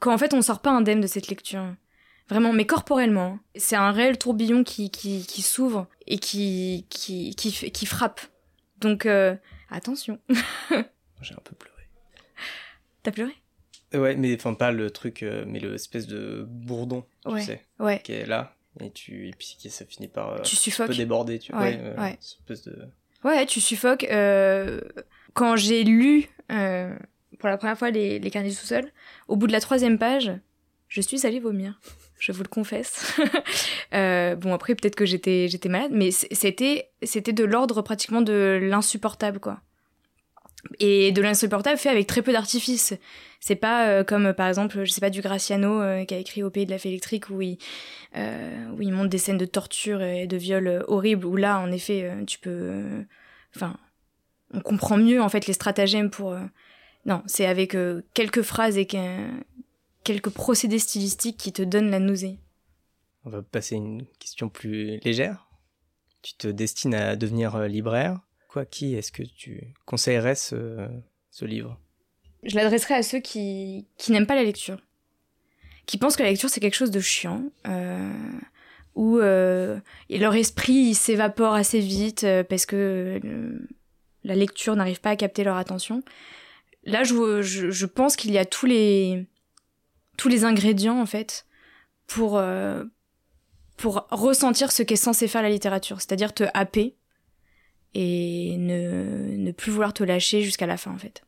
[0.00, 1.74] qu'en fait on sort pas indemne de cette lecture.
[2.28, 3.38] Vraiment, mais corporellement.
[3.56, 8.20] C'est un réel tourbillon qui, qui, qui s'ouvre et qui, qui, qui, qui frappe.
[8.80, 9.34] Donc, euh,
[9.70, 10.18] attention.
[11.20, 11.82] J'ai un peu pleuré.
[13.02, 13.32] T'as pleuré?
[13.92, 18.00] Ouais, mais enfin pas le truc, euh, mais l'espèce de bourdon, tu sais, Ouais.
[18.02, 21.38] qui est là, et, tu, et puis ça finit par euh, Tu un peu déborder,
[21.38, 21.60] tu vois.
[21.60, 22.18] Ouais, euh, ouais.
[22.18, 22.88] espèce de...
[23.24, 24.04] Ouais, tu suffoques.
[24.04, 24.80] Euh,
[25.34, 26.94] quand j'ai lu euh,
[27.38, 28.90] pour la première fois les, les carnets du sous-sol,
[29.28, 30.32] au bout de la troisième page,
[30.88, 31.80] je suis allée vomir.
[32.18, 33.20] Je vous le confesse.
[33.94, 39.38] Euh, bon, après, peut-être que j'étais, malade, mais c'était, c'était de l'ordre pratiquement de l'insupportable,
[39.38, 39.60] quoi.
[40.78, 42.94] Et de l'insupportable fait avec très peu d'artifice.
[43.40, 46.44] C'est pas euh, comme, par exemple, je sais pas, du Graciano euh, qui a écrit
[46.44, 47.58] Au pays de la fée électrique où il,
[48.16, 51.72] euh, où il montre des scènes de torture et de viol horribles, où là, en
[51.72, 53.04] effet, tu peux.
[53.56, 53.76] Enfin,
[54.54, 56.36] on comprend mieux, en fait, les stratagèmes pour.
[57.04, 57.76] Non, c'est avec
[58.14, 58.86] quelques phrases et
[60.04, 62.38] quelques procédés stylistiques qui te donnent la nausée.
[63.24, 65.48] On va passer à une question plus légère.
[66.22, 68.20] Tu te destines à devenir libraire.
[68.70, 70.88] Qui est-ce que tu conseillerais ce,
[71.40, 71.80] livre?
[72.42, 74.78] Je l'adresserai à ceux qui, qui n'aiment pas la lecture,
[75.86, 78.12] qui pensent que la lecture c'est quelque chose de chiant, euh,
[78.94, 79.78] où euh,
[80.10, 83.20] et leur esprit s'évapore assez vite euh, parce que
[84.24, 86.02] la lecture n'arrive pas à capter leur attention.
[86.84, 89.26] Là, je, je, pense qu'il y a tous les
[90.16, 91.46] tous les ingrédients en fait
[92.06, 92.42] pour
[93.76, 96.96] pour ressentir ce qu'est censé faire la littérature, c'est-à-dire te happer
[97.94, 101.22] et ne, ne plus vouloir te lâcher jusqu'à la fin en fait.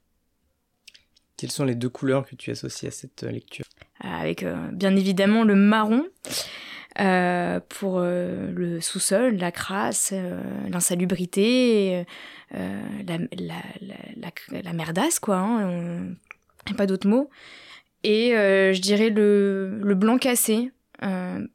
[1.37, 3.67] Quelles sont les deux couleurs que tu associes à cette euh, lecture
[4.01, 6.05] avec euh, bien évidemment le marron
[7.01, 12.05] euh, pour euh, le sous-sol, la crasse, euh, l'insalubrité,
[12.55, 15.37] euh, la, la, la, la, la merdasse, quoi.
[15.39, 16.17] Hein,
[16.71, 17.31] on- pas d'autre mot.
[18.05, 20.71] Et euh, je dirais le, le blanc cassé,
[21.03, 21.47] euh,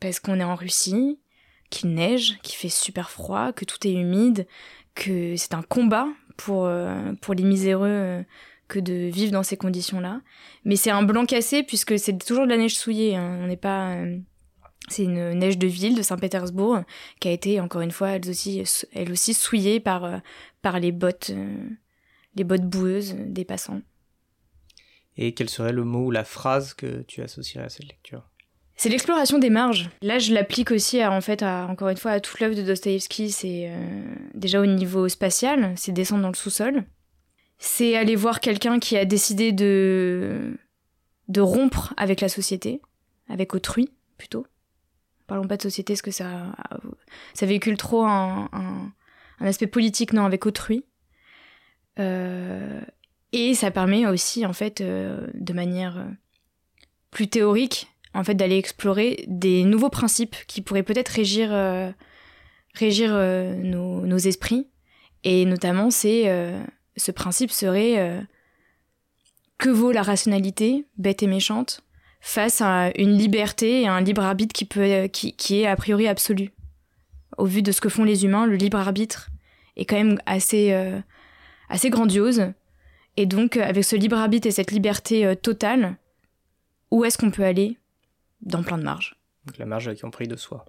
[0.00, 1.18] parce qu'on est en Russie,
[1.70, 4.46] qu'il neige, qu'il fait super froid, que tout est humide,
[4.94, 8.22] que c'est un combat pour, euh, pour les miséreux euh,
[8.68, 10.20] que de vivre dans ces conditions-là.
[10.64, 13.16] Mais c'est un blanc cassé puisque c'est toujours de la neige souillée.
[13.16, 13.38] hein.
[13.42, 13.94] On n'est pas.
[13.94, 14.18] euh,
[14.88, 16.82] c'est une neige de ville de Saint-Pétersbourg
[17.18, 18.62] qui a été encore une fois elle aussi,
[18.92, 20.20] elle aussi souillée par
[20.62, 21.32] par les bottes
[22.36, 23.80] les bottes boueuses des passants.
[25.16, 28.28] Et quel serait le mot ou la phrase que tu associerais à cette lecture?
[28.76, 29.88] C'est l'exploration des marges.
[30.02, 32.62] Là, je l'applique aussi à, en fait, à, encore une fois, à toute l'œuvre de
[32.62, 33.30] Dostoïevski.
[33.30, 34.04] C'est euh,
[34.34, 36.84] déjà au niveau spatial, c'est descendre dans le sous-sol.
[37.58, 40.58] C'est aller voir quelqu'un qui a décidé de
[41.28, 42.80] de rompre avec la société,
[43.28, 44.46] avec autrui plutôt.
[45.26, 46.54] Parlons pas de société, parce que ça
[47.34, 48.92] ça véhicule trop un, un,
[49.46, 50.84] aspect politique, non, avec autrui.
[51.98, 52.80] Euh,
[53.32, 56.06] et ça permet aussi, en fait, euh, de manière
[57.10, 61.90] plus théorique, en fait, d'aller explorer des nouveaux principes qui pourraient peut-être régir, euh,
[62.82, 64.68] euh, nos, esprits.
[65.22, 66.58] Et notamment, c'est euh,
[66.96, 68.26] ce principe serait
[69.58, 71.82] que vaut la rationalité, bête et méchante,
[72.20, 76.52] face à une liberté et un libre arbitre qui est a priori absolu.
[77.36, 79.28] Au vu de ce que font les humains, le libre arbitre
[79.76, 80.72] est quand même assez,
[81.68, 82.52] assez grandiose.
[83.18, 85.96] Et donc, avec ce libre arbitre et cette liberté totale,
[86.90, 87.78] où est-ce qu'on peut aller?
[88.40, 89.16] Dans plein de marges.
[89.46, 90.64] Donc la marge qui ont pris de soi.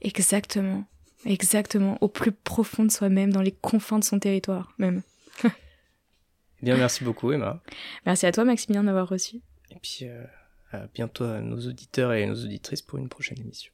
[0.00, 0.84] Exactement.
[1.24, 1.98] Exactement.
[2.00, 5.02] Au plus profond de soi-même, dans les confins de son territoire, même.
[6.62, 7.62] Eh bien, merci beaucoup, Emma.
[8.06, 9.42] Merci à toi, Maximilien, d'avoir reçu.
[9.70, 10.24] Et puis, euh,
[10.72, 13.72] à bientôt à nos auditeurs et nos auditrices pour une prochaine émission.